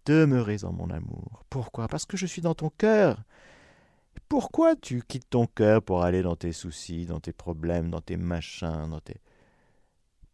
Demeurez 0.04 0.64
en 0.64 0.72
mon 0.72 0.90
amour. 0.90 1.44
Pourquoi? 1.50 1.88
Parce 1.88 2.06
que 2.06 2.16
je 2.16 2.26
suis 2.26 2.42
dans 2.42 2.54
ton 2.54 2.70
cœur. 2.70 3.22
Pourquoi 4.28 4.76
tu 4.76 5.02
quittes 5.02 5.30
ton 5.30 5.46
cœur 5.46 5.82
pour 5.82 6.02
aller 6.02 6.22
dans 6.22 6.36
tes 6.36 6.52
soucis, 6.52 7.06
dans 7.06 7.20
tes 7.20 7.32
problèmes, 7.32 7.90
dans 7.90 8.00
tes 8.00 8.16
machins, 8.16 8.88
dans 8.90 9.00
tes... 9.00 9.20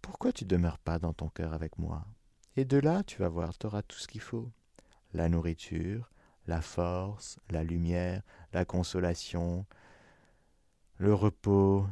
Pourquoi 0.00 0.32
tu 0.32 0.44
demeures 0.44 0.78
pas 0.78 0.98
dans 0.98 1.12
ton 1.12 1.28
cœur 1.28 1.52
avec 1.52 1.78
moi? 1.78 2.04
Et 2.56 2.64
de 2.64 2.78
là, 2.78 3.02
tu 3.02 3.18
vas 3.18 3.28
voir, 3.28 3.56
tu 3.56 3.66
auras 3.66 3.82
tout 3.82 3.98
ce 3.98 4.08
qu'il 4.08 4.20
faut 4.20 4.50
la 5.14 5.28
nourriture, 5.28 6.10
la 6.46 6.60
force, 6.60 7.38
la 7.50 7.64
lumière, 7.64 8.22
la 8.52 8.64
consolation, 8.64 9.66
le 11.02 11.14
repos. 11.14 11.84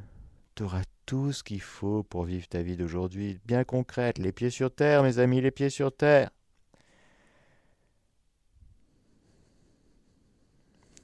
Tu 0.55 0.62
auras 0.62 0.85
tout 1.05 1.33
ce 1.33 1.42
qu'il 1.42 1.61
faut 1.61 2.05
pour 2.05 2.25
vivre 2.25 2.46
ta 2.46 2.62
vie 2.62 2.77
d'aujourd'hui, 2.77 3.40
bien 3.44 3.64
concrète, 3.64 4.18
les 4.18 4.31
pieds 4.31 4.51
sur 4.51 4.73
terre, 4.73 5.03
mes 5.03 5.18
amis, 5.18 5.40
les 5.40 5.51
pieds 5.51 5.70
sur 5.70 5.94
terre. 5.94 6.31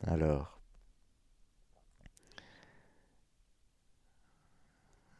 Alors, 0.07 0.61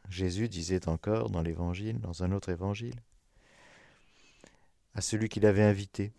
Jésus 0.09 0.47
disait 0.47 0.87
encore 0.87 1.29
dans 1.29 1.41
l'évangile, 1.41 1.99
dans 1.99 2.23
un 2.23 2.31
autre 2.31 2.49
évangile, 2.49 2.95
à 4.95 5.01
celui 5.01 5.27
qui 5.27 5.41
l'avait 5.41 5.63
invité, 5.63 6.13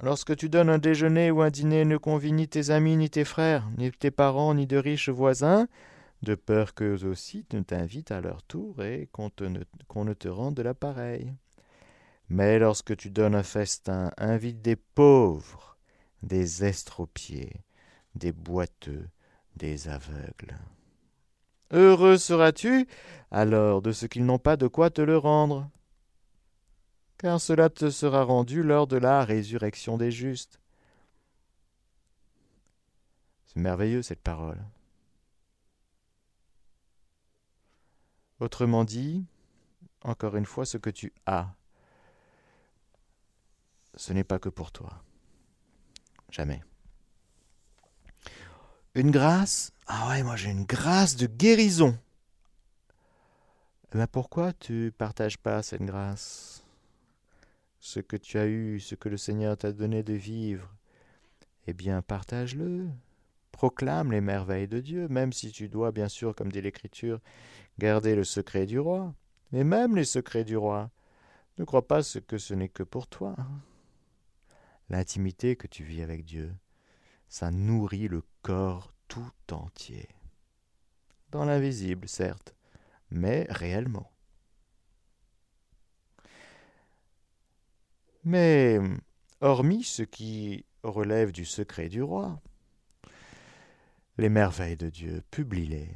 Lorsque 0.00 0.36
tu 0.36 0.48
donnes 0.48 0.68
un 0.70 0.78
déjeuner 0.78 1.32
ou 1.32 1.42
un 1.42 1.50
dîner, 1.50 1.84
ne 1.84 1.96
convie 1.96 2.32
ni 2.32 2.46
tes 2.46 2.70
amis, 2.70 2.96
ni 2.96 3.10
tes 3.10 3.24
frères, 3.24 3.68
ni 3.76 3.90
tes 3.90 4.12
parents, 4.12 4.54
ni 4.54 4.66
de 4.66 4.76
riches 4.76 5.08
voisins, 5.08 5.66
de 6.22 6.36
peur 6.36 6.74
qu'eux 6.74 7.04
aussi 7.04 7.44
ne 7.52 7.60
t'invitent 7.60 8.12
à 8.12 8.20
leur 8.20 8.44
tour 8.44 8.82
et 8.84 9.08
qu'on, 9.10 9.30
ne 10.04 10.14
te 10.14 10.28
rende 10.28 10.54
de 10.54 10.62
l'appareil. 10.62 11.32
Mais 12.28 12.60
lorsque 12.60 12.96
tu 12.96 13.10
donnes 13.10 13.34
un 13.34 13.42
festin, 13.42 14.12
invite 14.18 14.62
des 14.62 14.76
pauvres, 14.76 15.78
des 16.22 16.64
estropiés, 16.64 17.64
des 18.14 18.32
boiteux, 18.32 19.08
des 19.56 19.88
aveugles. 19.88 20.56
Heureux 21.72 22.18
seras-tu 22.18 22.86
alors 23.30 23.82
de 23.82 23.92
ce 23.92 24.06
qu'ils 24.06 24.24
n'ont 24.24 24.38
pas 24.38 24.56
de 24.56 24.68
quoi 24.68 24.90
te 24.90 25.02
le 25.02 25.18
rendre 25.18 25.68
car 27.18 27.40
cela 27.40 27.68
te 27.68 27.90
sera 27.90 28.22
rendu 28.22 28.62
lors 28.62 28.86
de 28.86 28.96
la 28.96 29.24
résurrection 29.24 29.98
des 29.98 30.10
justes. 30.10 30.60
C'est 33.46 33.60
merveilleux 33.60 34.02
cette 34.02 34.22
parole. 34.22 34.62
Autrement 38.40 38.84
dit, 38.84 39.26
encore 40.02 40.36
une 40.36 40.46
fois, 40.46 40.64
ce 40.64 40.78
que 40.78 40.90
tu 40.90 41.12
as, 41.26 41.52
ce 43.96 44.12
n'est 44.12 44.24
pas 44.24 44.38
que 44.38 44.48
pour 44.48 44.70
toi. 44.70 45.02
Jamais. 46.30 46.62
Une 48.94 49.10
grâce? 49.10 49.72
Ah 49.86 50.08
ouais, 50.08 50.22
moi 50.22 50.36
j'ai 50.36 50.50
une 50.50 50.64
grâce 50.64 51.16
de 51.16 51.26
guérison. 51.26 51.98
Mais 53.94 54.06
pourquoi 54.06 54.52
tu 54.52 54.92
partages 54.96 55.38
pas 55.38 55.62
cette 55.62 55.82
grâce? 55.82 56.62
Ce 57.80 58.00
que 58.00 58.16
tu 58.16 58.38
as 58.38 58.46
eu, 58.46 58.80
ce 58.80 58.94
que 58.94 59.08
le 59.08 59.16
Seigneur 59.16 59.56
t'a 59.56 59.72
donné 59.72 60.02
de 60.02 60.14
vivre, 60.14 60.74
eh 61.66 61.72
bien 61.72 62.02
partage-le. 62.02 62.88
Proclame 63.52 64.12
les 64.12 64.20
merveilles 64.20 64.68
de 64.68 64.80
Dieu, 64.80 65.08
même 65.08 65.32
si 65.32 65.50
tu 65.50 65.68
dois, 65.68 65.90
bien 65.90 66.08
sûr, 66.08 66.34
comme 66.34 66.52
dit 66.52 66.60
l'Écriture, 66.60 67.20
garder 67.78 68.14
le 68.14 68.24
secret 68.24 68.66
du 68.66 68.78
roi. 68.78 69.14
Mais 69.52 69.64
même 69.64 69.96
les 69.96 70.04
secrets 70.04 70.44
du 70.44 70.56
roi, 70.56 70.90
ne 71.58 71.64
crois 71.64 71.86
pas 71.86 72.02
que 72.26 72.38
ce 72.38 72.54
n'est 72.54 72.68
que 72.68 72.82
pour 72.82 73.06
toi. 73.06 73.34
L'intimité 74.90 75.56
que 75.56 75.66
tu 75.66 75.82
vis 75.82 76.02
avec 76.02 76.24
Dieu, 76.24 76.54
ça 77.28 77.50
nourrit 77.50 78.08
le 78.08 78.22
corps 78.42 78.92
tout 79.08 79.32
entier. 79.52 80.08
Dans 81.30 81.44
l'invisible, 81.44 82.08
certes, 82.08 82.54
mais 83.10 83.46
réellement. 83.50 84.10
Mais, 88.28 88.78
hormis 89.40 89.84
ce 89.84 90.02
qui 90.02 90.66
relève 90.82 91.32
du 91.32 91.46
secret 91.46 91.88
du 91.88 92.02
roi, 92.02 92.38
les 94.18 94.28
merveilles 94.28 94.76
de 94.76 94.90
Dieu, 94.90 95.22
publie-les, 95.30 95.88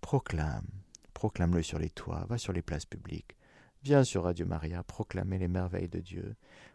proclame, 0.00 0.66
proclame-le 1.14 1.62
sur 1.62 1.78
les 1.78 1.90
toits, 1.90 2.26
va 2.28 2.36
sur 2.36 2.52
les 2.52 2.62
places 2.62 2.84
publiques, 2.84 3.36
viens 3.84 4.02
sur 4.02 4.24
Radio 4.24 4.44
Maria 4.44 4.82
proclamer 4.82 5.38
les 5.38 5.46
merveilles 5.46 5.88
de 5.88 6.00
Dieu, 6.00 6.34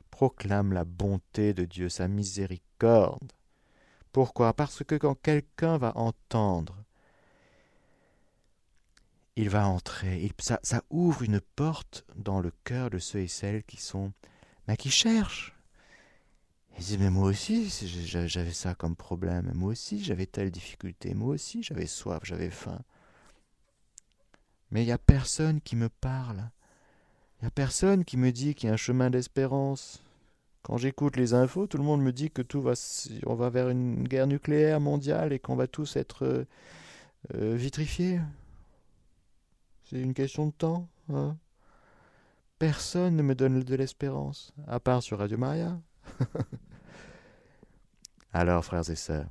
proclame 0.10 0.72
la 0.72 0.86
bonté 0.86 1.54
de 1.54 1.66
Dieu, 1.66 1.90
sa 1.90 2.08
miséricorde. 2.08 3.34
Pourquoi? 4.14 4.54
Parce 4.54 4.86
que 4.86 4.96
quand 4.96 5.16
quelqu'un 5.16 5.78
va 5.78 5.98
entendre, 5.98 6.82
il 9.36 9.50
va 9.50 9.68
entrer, 9.68 10.32
ça, 10.40 10.62
ouvre 10.90 11.24
une 11.24 11.42
porte 11.42 12.06
dans 12.16 12.40
le 12.40 12.54
cœur 12.64 12.90
de 12.90 13.00
ceux 13.00 13.20
et 13.20 13.28
celles 13.28 13.66
qui 13.66 13.82
sont, 13.82 14.14
mais 14.68 14.78
qui 14.78 14.90
cherchent. 14.90 15.54
Ils 16.78 16.84
disent, 16.84 17.00
mais 17.00 17.10
moi 17.10 17.30
aussi, 17.30 17.70
j'avais 18.06 18.54
ça 18.54 18.76
comme 18.76 18.96
problème, 18.96 19.52
moi 19.56 19.72
aussi, 19.72 20.04
j'avais 20.04 20.28
telle 20.28 20.52
difficulté, 20.52 21.16
moi 21.16 21.30
aussi, 21.30 21.64
j'avais 21.64 21.88
soif, 21.88 22.20
j'avais 22.24 22.52
faim. 22.52 22.80
Mais 24.70 24.84
il 24.84 24.86
n'y 24.86 24.92
a 24.92 24.98
personne 24.98 25.62
qui 25.62 25.76
me 25.76 25.90
parle. 25.90 26.50
Il 27.40 27.46
n'y 27.46 27.48
a 27.48 27.52
personne 27.52 28.06
qui 28.06 28.18
me 28.18 28.32
dit 28.32 28.54
qu'il 28.54 28.68
y 28.68 28.70
a 28.70 28.74
un 28.74 28.78
chemin 28.78 29.10
d'espérance. 29.10 30.04
Quand 30.62 30.78
j'écoute 30.78 31.16
les 31.16 31.34
infos, 31.34 31.66
tout 31.66 31.78
le 31.78 31.84
monde 31.84 32.02
me 32.02 32.12
dit 32.12 32.30
que 32.30 32.42
tout 32.42 32.62
va, 32.62 32.74
on 33.26 33.36
va 33.36 33.50
vers 33.50 33.70
une 33.70 34.08
guerre 34.08 34.28
nucléaire 34.28 34.82
mondiale 34.82 35.34
et 35.34 35.40
qu'on 35.40 35.56
va 35.56 35.68
tous 35.68 35.96
être 35.96 36.26
euh, 36.26 36.46
euh, 37.36 37.56
vitrifiés. 37.56 38.20
C'est 39.86 40.02
une 40.02 40.14
question 40.14 40.48
de 40.48 40.52
temps. 40.52 40.88
Hein? 41.14 41.38
Personne 42.60 43.16
ne 43.16 43.22
me 43.22 43.36
donne 43.36 43.62
de 43.62 43.76
l'espérance, 43.76 44.52
à 44.68 44.80
part 44.80 45.04
sur 45.04 45.20
Radio 45.20 45.38
Maria. 45.38 45.80
Alors, 48.34 48.66
frères 48.66 48.90
et 48.90 48.96
sœurs, 48.96 49.30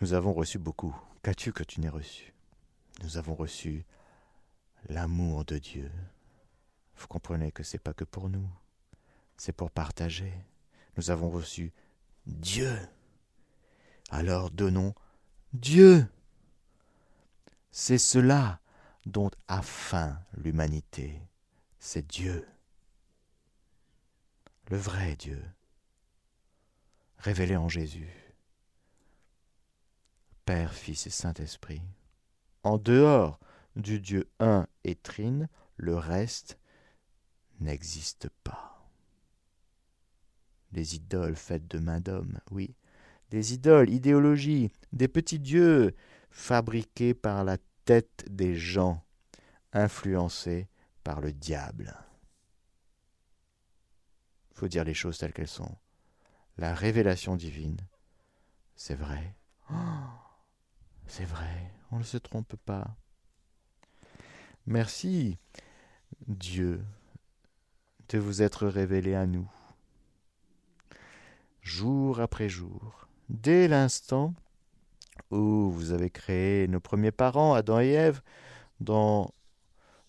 nous 0.00 0.12
avons 0.12 0.34
reçu 0.34 0.58
beaucoup. 0.58 0.94
Qu'as-tu 1.22 1.52
que 1.52 1.64
tu 1.64 1.80
n'aies 1.80 1.88
reçu? 1.88 2.34
Nous 3.02 3.16
avons 3.16 3.34
reçu 3.34 3.86
l'amour 4.88 5.44
de 5.44 5.58
Dieu. 5.58 5.90
Vous 6.96 7.06
comprenez 7.06 7.52
que 7.52 7.62
c'est 7.62 7.78
pas 7.78 7.94
que 7.94 8.04
pour 8.04 8.28
nous, 8.28 8.48
c'est 9.36 9.52
pour 9.52 9.70
partager. 9.70 10.32
Nous 10.96 11.10
avons 11.10 11.30
reçu 11.30 11.72
Dieu. 12.26 12.76
Alors 14.10 14.50
donnons 14.50 14.94
Dieu. 15.52 16.06
C'est 17.70 17.98
cela 17.98 18.60
dont 19.08 19.30
a 19.48 19.62
faim 19.62 20.20
l'humanité. 20.36 21.20
C'est 21.78 22.06
Dieu. 22.06 22.46
Le 24.70 24.76
vrai 24.76 25.16
Dieu, 25.16 25.42
révélé 27.16 27.56
en 27.56 27.68
Jésus. 27.68 28.10
Père, 30.44 30.74
Fils 30.74 31.06
et 31.06 31.10
Saint-Esprit. 31.10 31.80
En 32.62 32.76
dehors 32.76 33.40
du 33.76 33.98
Dieu 33.98 34.28
un 34.40 34.66
et 34.84 34.94
trine, 34.94 35.48
le 35.76 35.96
reste 35.96 36.58
n'existe 37.60 38.28
pas. 38.44 38.90
Les 40.72 40.96
idoles 40.96 41.36
faites 41.36 41.66
de 41.66 41.78
main 41.78 42.00
d'homme, 42.00 42.40
oui, 42.50 42.74
des 43.30 43.54
idoles, 43.54 43.88
idéologies, 43.88 44.70
des 44.92 45.08
petits 45.08 45.38
dieux 45.38 45.94
fabriqués 46.30 47.14
par 47.14 47.42
la 47.42 47.56
des 48.30 48.56
gens, 48.56 49.04
influencés 49.72 50.68
par 51.04 51.20
le 51.20 51.32
diable. 51.32 51.94
Faut 54.52 54.68
dire 54.68 54.84
les 54.84 54.94
choses 54.94 55.18
telles 55.18 55.32
qu'elles 55.32 55.48
sont. 55.48 55.76
La 56.56 56.74
révélation 56.74 57.36
divine, 57.36 57.78
c'est 58.74 58.94
vrai. 58.94 59.36
Oh, 59.70 59.74
c'est 61.06 61.24
vrai, 61.24 61.72
on 61.90 61.98
ne 61.98 62.04
se 62.04 62.16
trompe 62.16 62.56
pas. 62.56 62.96
Merci, 64.66 65.38
Dieu, 66.26 66.84
de 68.08 68.18
vous 68.18 68.42
être 68.42 68.66
révélé 68.66 69.14
à 69.14 69.26
nous, 69.26 69.48
jour 71.62 72.20
après 72.20 72.48
jour, 72.48 73.08
dès 73.28 73.68
l'instant 73.68 74.34
où 75.30 75.70
vous 75.70 75.92
avez 75.92 76.10
créé 76.10 76.68
nos 76.68 76.80
premiers 76.80 77.12
parents, 77.12 77.54
Adam 77.54 77.80
et 77.80 77.90
Ève, 77.90 78.22
dans 78.80 79.32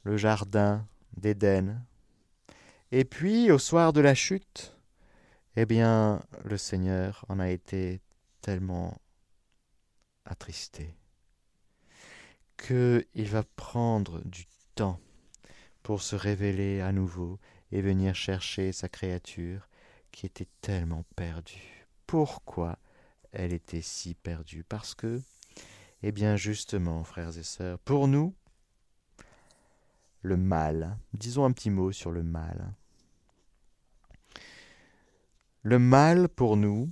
le 0.04 0.18
jardin 0.18 0.88
d'Éden. 1.18 1.82
Et 2.92 3.06
puis, 3.06 3.52
au 3.52 3.60
soir 3.60 3.94
de 3.94 4.02
la 4.02 4.16
chute, 4.16 4.78
eh 5.56 5.66
bien, 5.66 6.22
le 6.46 6.58
Seigneur 6.58 7.26
en 7.30 7.40
a 7.40 7.50
été 7.50 8.02
tellement 8.42 8.98
attristé 10.26 10.96
qu'il 12.58 13.28
va 13.30 13.44
prendre 13.56 14.22
du 14.26 14.46
temps 14.76 15.00
pour 15.84 16.02
se 16.02 16.16
révéler 16.16 16.82
à 16.82 16.92
nouveau 16.92 17.40
et 17.72 17.82
venir 17.82 18.16
chercher 18.16 18.72
sa 18.72 18.90
créature 18.90 19.68
qui 20.12 20.26
était 20.26 20.48
tellement 20.62 21.06
perdue. 21.16 21.88
Pourquoi 22.06 22.78
elle 23.32 23.54
était 23.54 23.82
si 23.82 24.16
perdue 24.16 24.64
Parce 24.64 24.96
que, 24.96 25.22
eh 26.04 26.12
bien 26.12 26.36
justement, 26.36 27.04
frères 27.04 27.38
et 27.38 27.44
sœurs, 27.44 27.80
pour 27.80 28.08
nous, 28.08 28.34
le 30.22 30.38
mal, 30.38 30.98
disons 31.14 31.46
un 31.46 31.52
petit 31.52 31.70
mot 31.70 31.92
sur 31.92 32.12
le 32.12 32.24
mal. 32.24 32.74
Le 35.64 35.80
mal 35.80 36.30
pour 36.30 36.58
nous, 36.58 36.92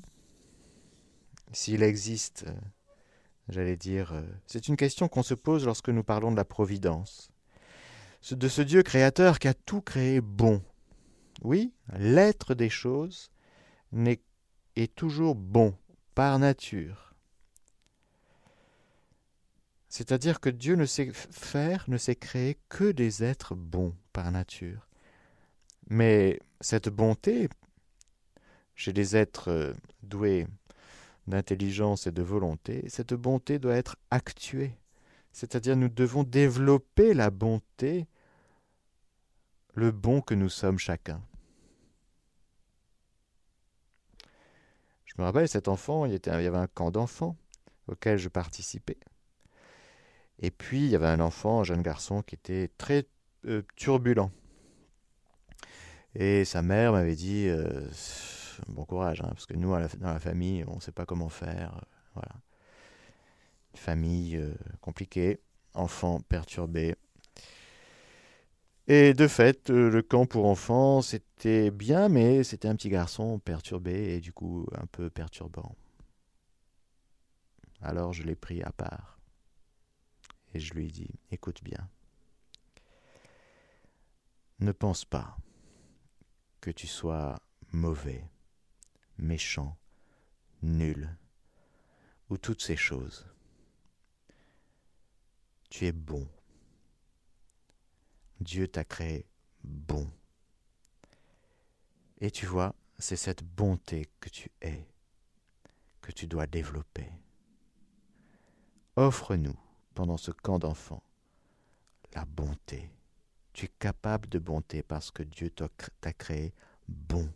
s'il 1.51 1.83
existe 1.83 2.45
j'allais 3.49 3.77
dire, 3.77 4.13
c'est 4.45 4.67
une 4.67 4.75
question 4.75 5.07
qu'on 5.07 5.23
se 5.23 5.33
pose 5.33 5.65
lorsque 5.65 5.89
nous 5.89 6.03
parlons 6.03 6.31
de 6.31 6.35
la 6.35 6.45
providence, 6.45 7.31
de 8.29 8.47
ce 8.47 8.61
Dieu 8.61 8.83
créateur 8.83 9.39
qui 9.39 9.47
a 9.47 9.53
tout 9.53 9.81
créé 9.81 10.21
bon. 10.21 10.61
Oui, 11.43 11.73
l'être 11.97 12.55
des 12.55 12.69
choses 12.69 13.31
est 13.95 14.95
toujours 14.95 15.35
bon, 15.35 15.75
par 16.17 16.39
nature. 16.39 17.13
C'est-à-dire 19.87 20.39
que 20.39 20.49
Dieu 20.49 20.73
ne 20.73 20.87
sait 20.87 21.11
faire, 21.13 21.85
ne 21.87 21.97
sait 21.97 22.15
créer 22.15 22.57
que 22.69 22.91
des 22.91 23.23
êtres 23.23 23.53
bons 23.53 23.93
par 24.13 24.31
nature. 24.31 24.87
Mais 25.91 26.39
cette 26.59 26.89
bonté, 26.89 27.49
chez 28.73 28.93
des 28.93 29.15
êtres 29.15 29.51
euh, 29.51 29.73
doués 30.01 30.47
d'intelligence 31.27 32.07
et 32.07 32.11
de 32.11 32.23
volonté, 32.23 32.83
cette 32.89 33.13
bonté 33.13 33.59
doit 33.59 33.75
être 33.75 33.95
actuée. 34.09 34.75
C'est-à-dire 35.33 35.77
nous 35.77 35.87
devons 35.87 36.23
développer 36.23 37.13
la 37.13 37.29
bonté, 37.29 38.07
le 39.75 39.91
bon 39.91 40.21
que 40.21 40.33
nous 40.33 40.49
sommes 40.49 40.79
chacun. 40.79 41.21
Me 45.21 45.25
rappelle, 45.25 45.47
cet 45.47 45.67
enfant, 45.67 46.05
il, 46.05 46.13
y 46.13 46.29
avait 46.29 46.57
un 46.57 46.67
camp 46.67 46.91
d'enfants 46.91 47.35
auquel 47.87 48.17
je 48.17 48.29
participais. 48.29 48.97
Et 50.39 50.51
puis, 50.51 50.85
il 50.85 50.89
y 50.89 50.95
avait 50.95 51.07
un 51.07 51.19
enfant, 51.19 51.61
un 51.61 51.63
jeune 51.63 51.81
garçon, 51.81 52.21
qui 52.21 52.35
était 52.35 52.69
très 52.77 53.07
euh, 53.45 53.63
turbulent. 53.75 54.31
Et 56.13 56.45
sa 56.45 56.61
mère 56.61 56.91
m'avait 56.91 57.15
dit, 57.15 57.47
euh, 57.47 57.87
bon 58.67 58.85
courage, 58.85 59.21
hein, 59.21 59.29
parce 59.29 59.45
que 59.45 59.55
nous, 59.55 59.69
dans 59.69 60.13
la 60.13 60.19
famille, 60.19 60.63
on 60.67 60.75
ne 60.75 60.81
sait 60.81 60.91
pas 60.91 61.05
comment 61.05 61.29
faire. 61.29 61.75
Euh, 61.75 61.81
voilà. 62.13 62.35
Famille 63.75 64.41
compliquée, 64.81 65.39
enfants 65.75 66.19
perturbés. 66.21 66.95
Et 68.87 69.13
de 69.13 69.27
fait, 69.27 69.69
euh, 69.69 69.89
le 69.89 70.01
camp 70.01 70.25
pour 70.25 70.45
enfants, 70.45 71.01
c'était 71.01 71.71
bien, 71.71 72.07
mais 72.07 72.43
c'était 72.43 72.69
un 72.69 72.75
petit 72.75 72.89
garçon 72.89 73.37
perturbé 73.37 74.15
et 74.15 74.21
du 74.21 74.31
coup 74.31 74.65
un 74.73 74.85
peu 74.85 75.09
perturbant. 75.09 75.75
Alors 77.81 78.13
je 78.13 78.23
l'ai 78.23 78.35
pris 78.35 78.63
à 78.63 78.71
part. 78.71 79.19
Et 80.53 80.59
je 80.59 80.73
lui 80.73 80.85
ai 80.85 80.89
dit, 80.89 81.09
écoute 81.31 81.61
bien, 81.63 81.89
ne 84.59 84.71
pense 84.71 85.03
pas 85.03 85.37
que 86.61 86.71
tu 86.71 86.87
sois 86.87 87.35
mauvais, 87.73 88.23
méchant, 89.17 89.77
nul, 90.61 91.15
ou 92.29 92.37
toutes 92.37 92.61
ces 92.61 92.77
choses. 92.77 93.27
Tu 95.69 95.85
es 95.85 95.91
bon. 95.91 96.27
Dieu 98.39 98.67
t'a 98.67 98.83
créé 98.83 99.25
bon. 99.63 100.09
Et 102.19 102.31
tu 102.31 102.45
vois, 102.45 102.75
c'est 102.97 103.15
cette 103.15 103.43
bonté 103.43 104.07
que 104.19 104.29
tu 104.29 104.51
es, 104.61 104.87
que 106.01 106.11
tu 106.11 106.27
dois 106.27 106.47
développer. 106.47 107.11
Offre-nous, 108.95 109.55
pendant 109.93 110.17
ce 110.17 110.31
camp 110.31 110.57
d'enfants, 110.57 111.03
la 112.13 112.25
bonté. 112.25 112.91
Tu 113.53 113.65
es 113.65 113.71
capable 113.79 114.29
de 114.29 114.39
bonté 114.39 114.81
parce 114.83 115.11
que 115.11 115.23
Dieu 115.23 115.49
t'a 115.49 116.13
créé 116.13 116.53
bon. 116.87 117.29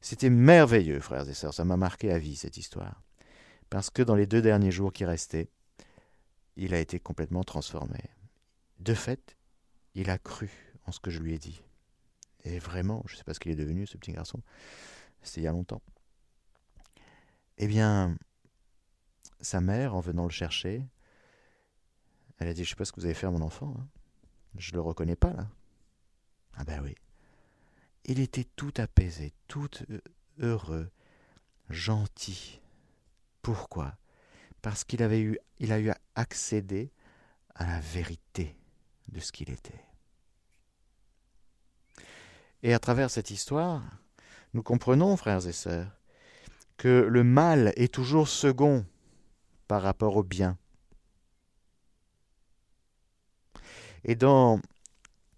C'était 0.00 0.30
merveilleux, 0.30 1.00
frères 1.00 1.28
et 1.28 1.34
sœurs, 1.34 1.54
ça 1.54 1.64
m'a 1.64 1.76
marqué 1.76 2.12
à 2.12 2.18
vie 2.18 2.36
cette 2.36 2.56
histoire. 2.56 3.02
Parce 3.70 3.90
que 3.90 4.02
dans 4.02 4.14
les 4.14 4.26
deux 4.26 4.42
derniers 4.42 4.70
jours 4.70 4.92
qui 4.92 5.04
restaient, 5.04 5.48
il 6.56 6.74
a 6.74 6.78
été 6.78 7.00
complètement 7.00 7.42
transformé. 7.42 7.98
De 8.78 8.94
fait, 8.94 9.36
il 9.94 10.10
a 10.10 10.18
cru 10.18 10.50
en 10.84 10.92
ce 10.92 11.00
que 11.00 11.10
je 11.10 11.20
lui 11.20 11.34
ai 11.34 11.38
dit. 11.38 11.62
Et 12.44 12.58
vraiment, 12.58 13.02
je 13.06 13.14
ne 13.14 13.18
sais 13.18 13.24
pas 13.24 13.34
ce 13.34 13.40
qu'il 13.40 13.50
est 13.50 13.56
devenu, 13.56 13.86
ce 13.86 13.96
petit 13.96 14.12
garçon, 14.12 14.40
c'était 15.22 15.40
il 15.40 15.44
y 15.44 15.48
a 15.48 15.52
longtemps. 15.52 15.82
Eh 17.58 17.66
bien, 17.66 18.16
sa 19.40 19.60
mère, 19.60 19.94
en 19.94 20.00
venant 20.00 20.24
le 20.24 20.30
chercher, 20.30 20.86
elle 22.38 22.48
a 22.48 22.54
dit, 22.54 22.64
je 22.64 22.68
ne 22.68 22.70
sais 22.70 22.76
pas 22.76 22.84
ce 22.84 22.92
que 22.92 23.00
vous 23.00 23.06
avez 23.06 23.14
fait 23.14 23.28
mon 23.28 23.40
enfant. 23.40 23.74
Hein. 23.78 23.88
Je 24.58 24.70
ne 24.72 24.76
le 24.76 24.82
reconnais 24.82 25.16
pas, 25.16 25.32
là. 25.32 25.48
Ah 26.54 26.64
ben 26.64 26.82
oui. 26.82 26.94
Il 28.04 28.20
était 28.20 28.44
tout 28.56 28.72
apaisé, 28.76 29.32
tout 29.48 29.70
heureux, 30.38 30.90
gentil. 31.68 32.60
Pourquoi? 33.42 33.96
Parce 34.62 34.84
qu'il 34.84 35.02
avait 35.02 35.20
eu, 35.20 35.38
il 35.58 35.72
a 35.72 35.80
eu 35.80 35.92
accédé 36.14 36.92
à 37.54 37.66
la 37.66 37.80
vérité 37.80 38.56
de 39.08 39.20
ce 39.20 39.32
qu'il 39.32 39.50
était. 39.50 39.84
Et 42.62 42.74
à 42.74 42.78
travers 42.78 43.10
cette 43.10 43.30
histoire, 43.30 43.82
nous 44.54 44.62
comprenons, 44.62 45.16
frères 45.16 45.46
et 45.46 45.52
sœurs, 45.52 45.90
que 46.76 46.88
le 46.88 47.24
mal 47.24 47.72
est 47.76 47.92
toujours 47.92 48.28
second 48.28 48.84
par 49.68 49.82
rapport 49.82 50.16
au 50.16 50.22
bien. 50.22 50.58
Et 54.04 54.14
dans 54.14 54.60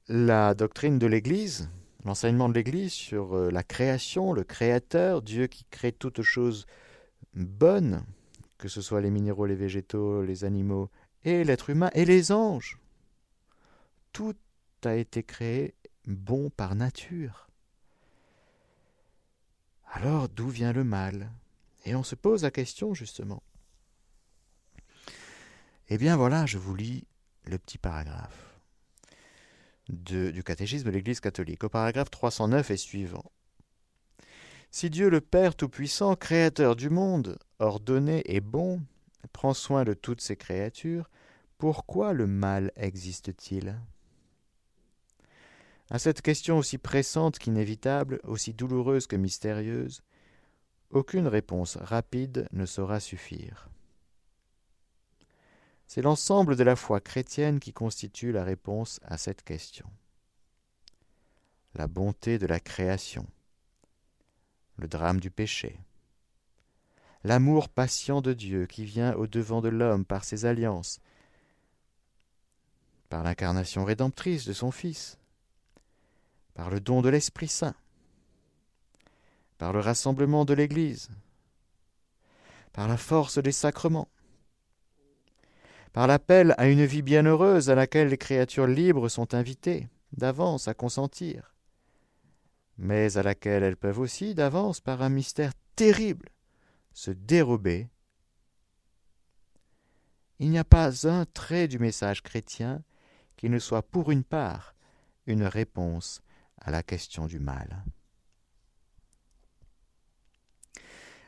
la 0.08 0.54
doctrine 0.54 0.98
de 0.98 1.06
l'Église, 1.06 1.70
l'enseignement 2.04 2.48
de 2.48 2.54
l'Église 2.54 2.92
sur 2.92 3.34
euh, 3.34 3.50
la 3.50 3.62
création, 3.62 4.32
le 4.32 4.44
Créateur, 4.44 5.22
Dieu 5.22 5.46
qui 5.46 5.64
crée 5.70 5.92
toutes 5.92 6.22
choses 6.22 6.66
bonnes, 7.34 8.04
que 8.58 8.68
ce 8.68 8.80
soit 8.80 9.00
les 9.00 9.10
minéraux, 9.10 9.46
les 9.46 9.54
végétaux, 9.54 10.22
les 10.22 10.44
animaux, 10.44 10.90
et 11.24 11.44
l'être 11.44 11.70
humain, 11.70 11.90
et 11.94 12.04
les 12.04 12.32
anges. 12.32 12.78
Tout 14.12 14.34
a 14.84 14.94
été 14.94 15.22
créé 15.22 15.74
bon 16.06 16.50
par 16.50 16.74
nature. 16.74 17.48
Alors 19.92 20.28
d'où 20.28 20.48
vient 20.48 20.72
le 20.72 20.84
mal? 20.84 21.30
Et 21.84 21.94
on 21.94 22.02
se 22.02 22.14
pose 22.14 22.42
la 22.42 22.50
question 22.50 22.94
justement. 22.94 23.42
Eh 25.88 25.98
bien 25.98 26.16
voilà, 26.16 26.44
je 26.46 26.58
vous 26.58 26.74
lis 26.74 27.06
le 27.44 27.58
petit 27.58 27.78
paragraphe 27.78 28.48
du 29.88 30.42
catéchisme 30.44 30.84
de 30.84 30.90
l'Église 30.90 31.20
catholique, 31.20 31.64
au 31.64 31.70
paragraphe 31.70 32.10
309 32.10 32.70
et 32.70 32.76
suivant. 32.76 33.32
Si 34.70 34.90
Dieu 34.90 35.08
le 35.08 35.22
Père 35.22 35.54
Tout-Puissant, 35.54 36.14
Créateur 36.14 36.76
du 36.76 36.90
monde, 36.90 37.38
ordonné 37.58 38.22
et 38.26 38.40
bon, 38.40 38.82
prend 39.32 39.54
soin 39.54 39.84
de 39.84 39.94
toutes 39.94 40.20
ses 40.20 40.36
créatures, 40.36 41.08
pourquoi 41.56 42.12
le 42.12 42.26
mal 42.26 42.70
existe-t-il? 42.76 43.80
À 45.90 45.98
cette 45.98 46.20
question 46.20 46.58
aussi 46.58 46.76
pressante 46.76 47.38
qu'inévitable, 47.38 48.20
aussi 48.24 48.52
douloureuse 48.52 49.06
que 49.06 49.16
mystérieuse, 49.16 50.02
aucune 50.90 51.26
réponse 51.26 51.76
rapide 51.76 52.46
ne 52.52 52.66
saura 52.66 53.00
suffire. 53.00 53.68
C'est 55.86 56.02
l'ensemble 56.02 56.56
de 56.56 56.64
la 56.64 56.76
foi 56.76 57.00
chrétienne 57.00 57.60
qui 57.60 57.72
constitue 57.72 58.32
la 58.32 58.44
réponse 58.44 59.00
à 59.04 59.16
cette 59.16 59.42
question. 59.42 59.86
La 61.74 61.86
bonté 61.86 62.38
de 62.38 62.46
la 62.46 62.60
création, 62.60 63.26
le 64.76 64.88
drame 64.88 65.20
du 65.20 65.30
péché, 65.30 65.80
l'amour 67.24 67.70
patient 67.70 68.20
de 68.20 68.34
Dieu 68.34 68.66
qui 68.66 68.84
vient 68.84 69.14
au-devant 69.14 69.62
de 69.62 69.68
l'homme 69.68 70.04
par 70.04 70.24
ses 70.24 70.44
alliances, 70.44 71.00
par 73.08 73.22
l'incarnation 73.22 73.86
rédemptrice 73.86 74.46
de 74.46 74.52
son 74.52 74.70
Fils, 74.70 75.18
par 76.58 76.70
le 76.70 76.80
don 76.80 77.02
de 77.02 77.08
l'Esprit 77.08 77.46
Saint, 77.46 77.76
par 79.58 79.72
le 79.72 79.78
rassemblement 79.78 80.44
de 80.44 80.54
l'Église, 80.54 81.08
par 82.72 82.88
la 82.88 82.96
force 82.96 83.38
des 83.38 83.52
sacrements, 83.52 84.08
par 85.92 86.08
l'appel 86.08 86.56
à 86.58 86.66
une 86.66 86.84
vie 86.84 87.02
bienheureuse 87.02 87.70
à 87.70 87.76
laquelle 87.76 88.08
les 88.08 88.18
créatures 88.18 88.66
libres 88.66 89.08
sont 89.08 89.34
invitées 89.34 89.88
d'avance 90.12 90.66
à 90.66 90.74
consentir, 90.74 91.54
mais 92.76 93.16
à 93.16 93.22
laquelle 93.22 93.62
elles 93.62 93.76
peuvent 93.76 94.00
aussi 94.00 94.34
d'avance, 94.34 94.80
par 94.80 95.00
un 95.02 95.10
mystère 95.10 95.52
terrible, 95.76 96.28
se 96.92 97.12
dérober. 97.12 97.88
Il 100.40 100.50
n'y 100.50 100.58
a 100.58 100.64
pas 100.64 101.06
un 101.06 101.24
trait 101.24 101.68
du 101.68 101.78
message 101.78 102.24
chrétien 102.24 102.82
qui 103.36 103.48
ne 103.48 103.60
soit 103.60 103.82
pour 103.82 104.10
une 104.10 104.24
part 104.24 104.74
une 105.26 105.44
réponse 105.44 106.20
la 106.70 106.82
question 106.82 107.26
du 107.26 107.38
mal. 107.38 107.84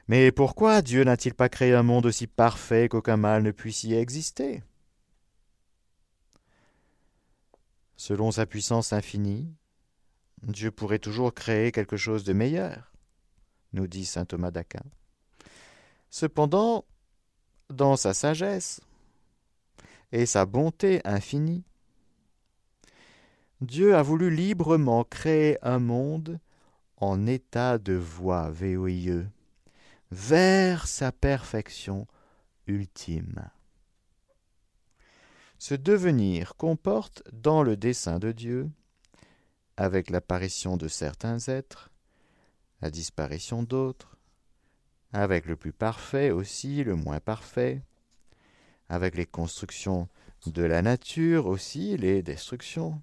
Mais 0.09 0.33
pourquoi 0.33 0.83
Dieu 0.83 1.05
n'a-t-il 1.05 1.35
pas 1.35 1.49
créé 1.49 1.73
un 1.73 1.85
monde 1.85 2.07
aussi 2.07 2.27
parfait 2.27 2.89
qu'aucun 2.89 3.17
mal 3.17 3.45
ne 3.45 3.53
puisse 3.53 3.85
y 3.85 3.95
exister? 3.95 4.63
Selon 7.97 8.33
sa 8.33 8.45
puissance 8.45 8.93
infinie, 8.93 9.55
Dieu 10.43 10.71
pourrait 10.71 10.99
toujours 10.99 11.33
créer 11.33 11.71
quelque 11.71 11.97
chose 11.97 12.25
de 12.25 12.33
meilleur, 12.33 12.91
nous 13.73 13.87
dit 13.87 14.05
saint 14.05 14.25
Thomas 14.25 14.51
d'Aquin. 14.51 14.83
Cependant, 16.09 16.85
dans 17.69 17.97
sa 17.97 18.15
sagesse 18.15 18.81
et 20.11 20.27
sa 20.27 20.45
bonté 20.45 21.01
infinie, 21.05 21.63
Dieu 23.61 23.95
a 23.95 24.03
voulu 24.03 24.35
librement 24.35 25.05
créer 25.05 25.59
un 25.61 25.79
monde 25.79 26.41
en 26.97 27.27
état 27.27 27.77
de 27.77 27.93
voie 27.93 28.51
VOIE 28.51 29.27
vers 30.11 30.87
sa 30.87 31.13
perfection 31.13 32.07
ultime. 32.67 33.51
Ce 35.59 35.75
devenir 35.75 36.57
comporte 36.57 37.23
dans 37.35 37.63
le 37.63 37.77
dessein 37.77 38.19
de 38.19 38.33
Dieu, 38.33 38.71
avec 39.77 40.09
l'apparition 40.09 40.79
de 40.79 40.89
certains 40.89 41.39
êtres, 41.49 41.91
la 42.81 42.91
disparition 42.91 43.63
d'autres, 43.63 44.17
avec 45.13 45.45
le 45.45 45.57
plus 45.57 45.73
parfait 45.73 46.31
aussi 46.31 46.83
le 46.83 46.95
moins 46.95 47.21
parfait, 47.21 47.83
avec 48.89 49.17
les 49.17 49.27
constructions 49.27 50.09
de 50.47 50.63
la 50.63 50.81
nature 50.81 51.45
aussi 51.45 51.99
les 51.99 52.23
destructions, 52.23 53.03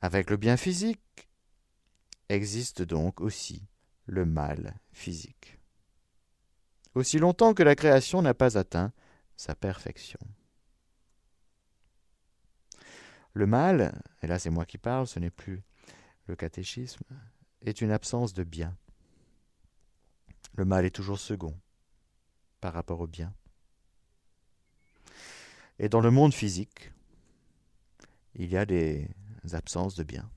avec 0.00 0.30
le 0.30 0.36
bien 0.36 0.56
physique, 0.56 1.28
existe 2.28 2.82
donc 2.82 3.20
aussi 3.20 3.66
le 4.06 4.24
mal 4.24 4.78
physique. 4.92 5.58
Aussi 6.94 7.18
longtemps 7.18 7.54
que 7.54 7.62
la 7.62 7.76
création 7.76 8.22
n'a 8.22 8.34
pas 8.34 8.58
atteint 8.58 8.92
sa 9.36 9.54
perfection. 9.54 10.18
Le 13.32 13.46
mal, 13.46 14.02
et 14.22 14.26
là 14.26 14.38
c'est 14.38 14.50
moi 14.50 14.64
qui 14.64 14.78
parle, 14.78 15.06
ce 15.06 15.18
n'est 15.18 15.30
plus 15.30 15.62
le 16.26 16.34
catéchisme, 16.34 17.04
est 17.62 17.80
une 17.80 17.92
absence 17.92 18.32
de 18.32 18.42
bien. 18.42 18.76
Le 20.54 20.64
mal 20.64 20.84
est 20.84 20.94
toujours 20.94 21.18
second 21.18 21.56
par 22.60 22.72
rapport 22.72 23.00
au 23.00 23.06
bien. 23.06 23.32
Et 25.78 25.88
dans 25.88 26.00
le 26.00 26.10
monde 26.10 26.34
physique, 26.34 26.92
il 28.34 28.50
y 28.50 28.56
a 28.56 28.66
des 28.66 29.08
absences 29.52 29.94
de 29.94 30.02
bien. 30.02 30.30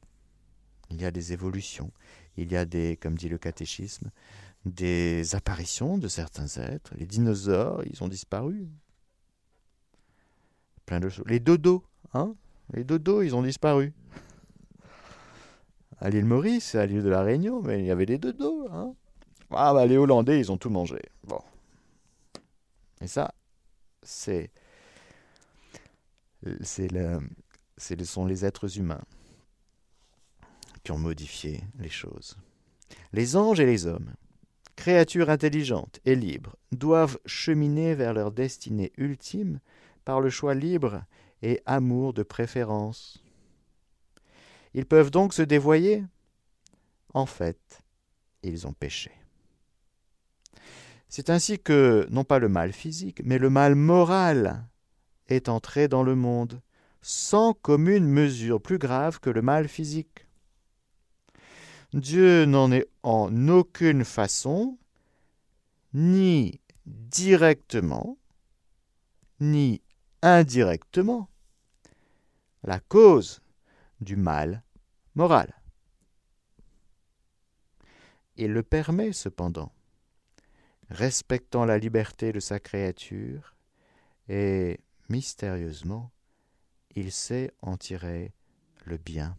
Il 0.89 1.01
y 1.01 1.05
a 1.05 1.11
des 1.11 1.33
évolutions. 1.33 1.91
Il 2.37 2.51
y 2.51 2.57
a 2.57 2.65
des, 2.65 2.97
comme 2.97 3.17
dit 3.17 3.29
le 3.29 3.37
catéchisme, 3.37 4.11
des 4.65 5.35
apparitions 5.35 5.97
de 5.97 6.07
certains 6.07 6.47
êtres. 6.61 6.93
Les 6.97 7.05
dinosaures, 7.05 7.83
ils 7.85 8.03
ont 8.03 8.07
disparu. 8.07 8.67
Plein 10.85 10.99
de 10.99 11.09
choses. 11.09 11.25
Les 11.27 11.39
dodos, 11.39 11.83
hein 12.13 12.35
Les 12.73 12.83
dodos, 12.83 13.21
ils 13.21 13.35
ont 13.35 13.43
disparu. 13.43 13.93
À 15.99 16.09
l'île 16.09 16.25
Maurice, 16.25 16.75
à 16.75 16.85
l'île 16.85 17.03
de 17.03 17.09
la 17.09 17.21
Réunion, 17.21 17.61
mais 17.61 17.79
il 17.79 17.85
y 17.85 17.91
avait 17.91 18.05
des 18.05 18.17
dodos, 18.17 18.67
hein 18.71 18.93
Ah 19.51 19.73
bah 19.73 19.85
les 19.85 19.97
Hollandais, 19.97 20.39
ils 20.39 20.51
ont 20.51 20.57
tout 20.57 20.69
mangé. 20.69 20.99
Bon. 21.23 21.39
Et 22.99 23.07
ça, 23.07 23.33
c'est 24.01 24.51
c'est 26.61 26.91
le, 26.91 27.19
ce 27.83 28.05
sont 28.05 28.25
les 28.25 28.45
êtres 28.45 28.77
humains 28.77 29.03
qui 30.83 30.91
ont 30.91 30.97
modifié 30.97 31.63
les 31.79 31.89
choses. 31.89 32.37
Les 33.11 33.35
anges 33.35 33.59
et 33.59 33.65
les 33.65 33.85
hommes, 33.85 34.13
créatures 34.75 35.29
intelligentes 35.29 35.99
et 36.05 36.15
libres, 36.15 36.55
doivent 36.71 37.19
cheminer 37.25 37.95
vers 37.95 38.13
leur 38.13 38.31
destinée 38.31 38.91
ultime 38.97 39.59
par 40.05 40.21
le 40.21 40.29
choix 40.29 40.53
libre 40.53 41.03
et 41.41 41.61
amour 41.65 42.13
de 42.13 42.23
préférence. 42.23 43.23
Ils 44.73 44.85
peuvent 44.85 45.11
donc 45.11 45.33
se 45.33 45.41
dévoyer 45.41 46.03
En 47.13 47.25
fait, 47.25 47.83
ils 48.41 48.65
ont 48.65 48.73
péché. 48.73 49.11
C'est 51.09 51.29
ainsi 51.29 51.59
que, 51.59 52.07
non 52.09 52.23
pas 52.23 52.39
le 52.39 52.49
mal 52.49 52.73
physique, 52.73 53.21
mais 53.23 53.37
le 53.37 53.49
mal 53.49 53.75
moral 53.75 54.65
est 55.27 55.47
entré 55.47 55.87
dans 55.87 56.01
le 56.01 56.15
monde, 56.15 56.59
sans 57.03 57.53
commune 57.53 58.07
mesure 58.07 58.61
plus 58.61 58.77
grave 58.77 59.19
que 59.19 59.29
le 59.29 59.41
mal 59.41 59.67
physique. 59.67 60.25
Dieu 61.91 62.45
n'en 62.45 62.71
est 62.71 62.87
en 63.03 63.49
aucune 63.49 64.05
façon, 64.05 64.79
ni 65.93 66.61
directement, 66.85 68.17
ni 69.41 69.81
indirectement, 70.21 71.29
la 72.63 72.79
cause 72.79 73.41
du 73.99 74.15
mal 74.15 74.63
moral. 75.13 75.53
Il 78.37 78.53
le 78.53 78.63
permet 78.63 79.11
cependant, 79.11 79.73
respectant 80.89 81.65
la 81.65 81.77
liberté 81.77 82.31
de 82.31 82.39
sa 82.39 82.59
créature, 82.59 83.55
et 84.29 84.79
mystérieusement, 85.09 86.13
il 86.95 87.11
sait 87.11 87.51
en 87.61 87.77
tirer 87.77 88.33
le 88.85 88.97
bien. 88.97 89.37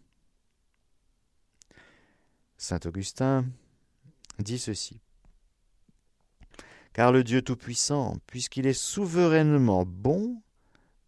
Saint 2.57 2.79
Augustin 2.85 3.45
dit 4.39 4.59
ceci. 4.59 5.01
Car 6.93 7.11
le 7.11 7.23
Dieu 7.23 7.41
Tout-Puissant, 7.41 8.17
puisqu'il 8.25 8.67
est 8.67 8.73
souverainement 8.73 9.85
bon, 9.85 10.41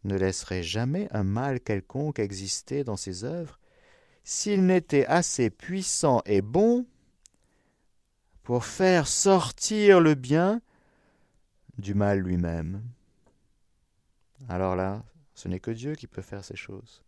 ne 0.04 0.16
laisserait 0.16 0.64
jamais 0.64 1.08
un 1.12 1.24
mal 1.24 1.62
quelconque 1.62 2.20
exister 2.20 2.84
dans 2.84 2.98
ses 2.98 3.24
œuvres, 3.24 3.60
s'il 4.24 4.66
n'était 4.66 5.06
assez 5.06 5.50
puissant 5.50 6.22
et 6.26 6.42
bon 6.42 6.86
pour 8.44 8.66
faire 8.66 9.08
sortir 9.08 10.02
le 10.02 10.16
bien 10.16 10.62
du 11.78 11.94
mal 11.94 12.20
lui-même. 12.20 12.84
Alors 14.50 14.76
là, 14.76 15.04
ce 15.38 15.48
n'est 15.48 15.60
que 15.60 15.70
Dieu 15.70 15.94
qui 15.94 16.08
peut 16.08 16.24
faire 16.24 16.44
ces 16.44 16.56
choses. 16.56 17.04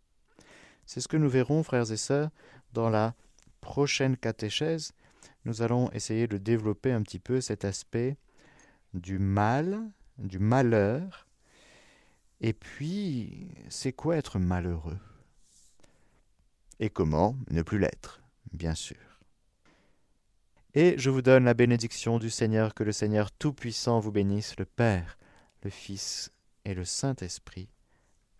C'est 0.86 1.00
ce 1.00 1.08
que 1.08 1.16
nous 1.16 1.28
verrons, 1.28 1.64
frères 1.64 1.90
et 1.90 1.96
sœurs, 1.96 2.30
dans 2.72 2.88
la 2.88 3.16
prochaine 3.60 4.16
catéchèse. 4.16 4.92
Nous 5.44 5.62
allons 5.62 5.90
essayer 5.90 6.28
de 6.28 6.38
développer 6.38 6.92
un 6.92 7.02
petit 7.02 7.18
peu 7.18 7.40
cet 7.40 7.64
aspect 7.64 8.16
du 8.94 9.18
mal, 9.18 9.82
du 10.18 10.38
malheur, 10.38 11.26
et 12.40 12.52
puis 12.52 13.48
c'est 13.68 13.92
quoi 13.92 14.16
être 14.16 14.38
malheureux? 14.38 14.98
Et 16.78 16.88
comment 16.88 17.36
ne 17.50 17.62
plus 17.62 17.80
l'être, 17.80 18.22
bien 18.52 18.76
sûr. 18.76 19.20
Et 20.74 20.94
je 20.98 21.10
vous 21.10 21.20
donne 21.20 21.44
la 21.44 21.54
bénédiction 21.54 22.20
du 22.20 22.30
Seigneur, 22.30 22.74
que 22.74 22.84
le 22.84 22.92
Seigneur 22.92 23.32
Tout-Puissant 23.32 23.98
vous 23.98 24.12
bénisse, 24.12 24.56
le 24.56 24.66
Père, 24.66 25.18
le 25.64 25.70
Fils 25.70 26.30
et 26.64 26.74
le 26.74 26.84
Saint-Esprit. 26.84 27.68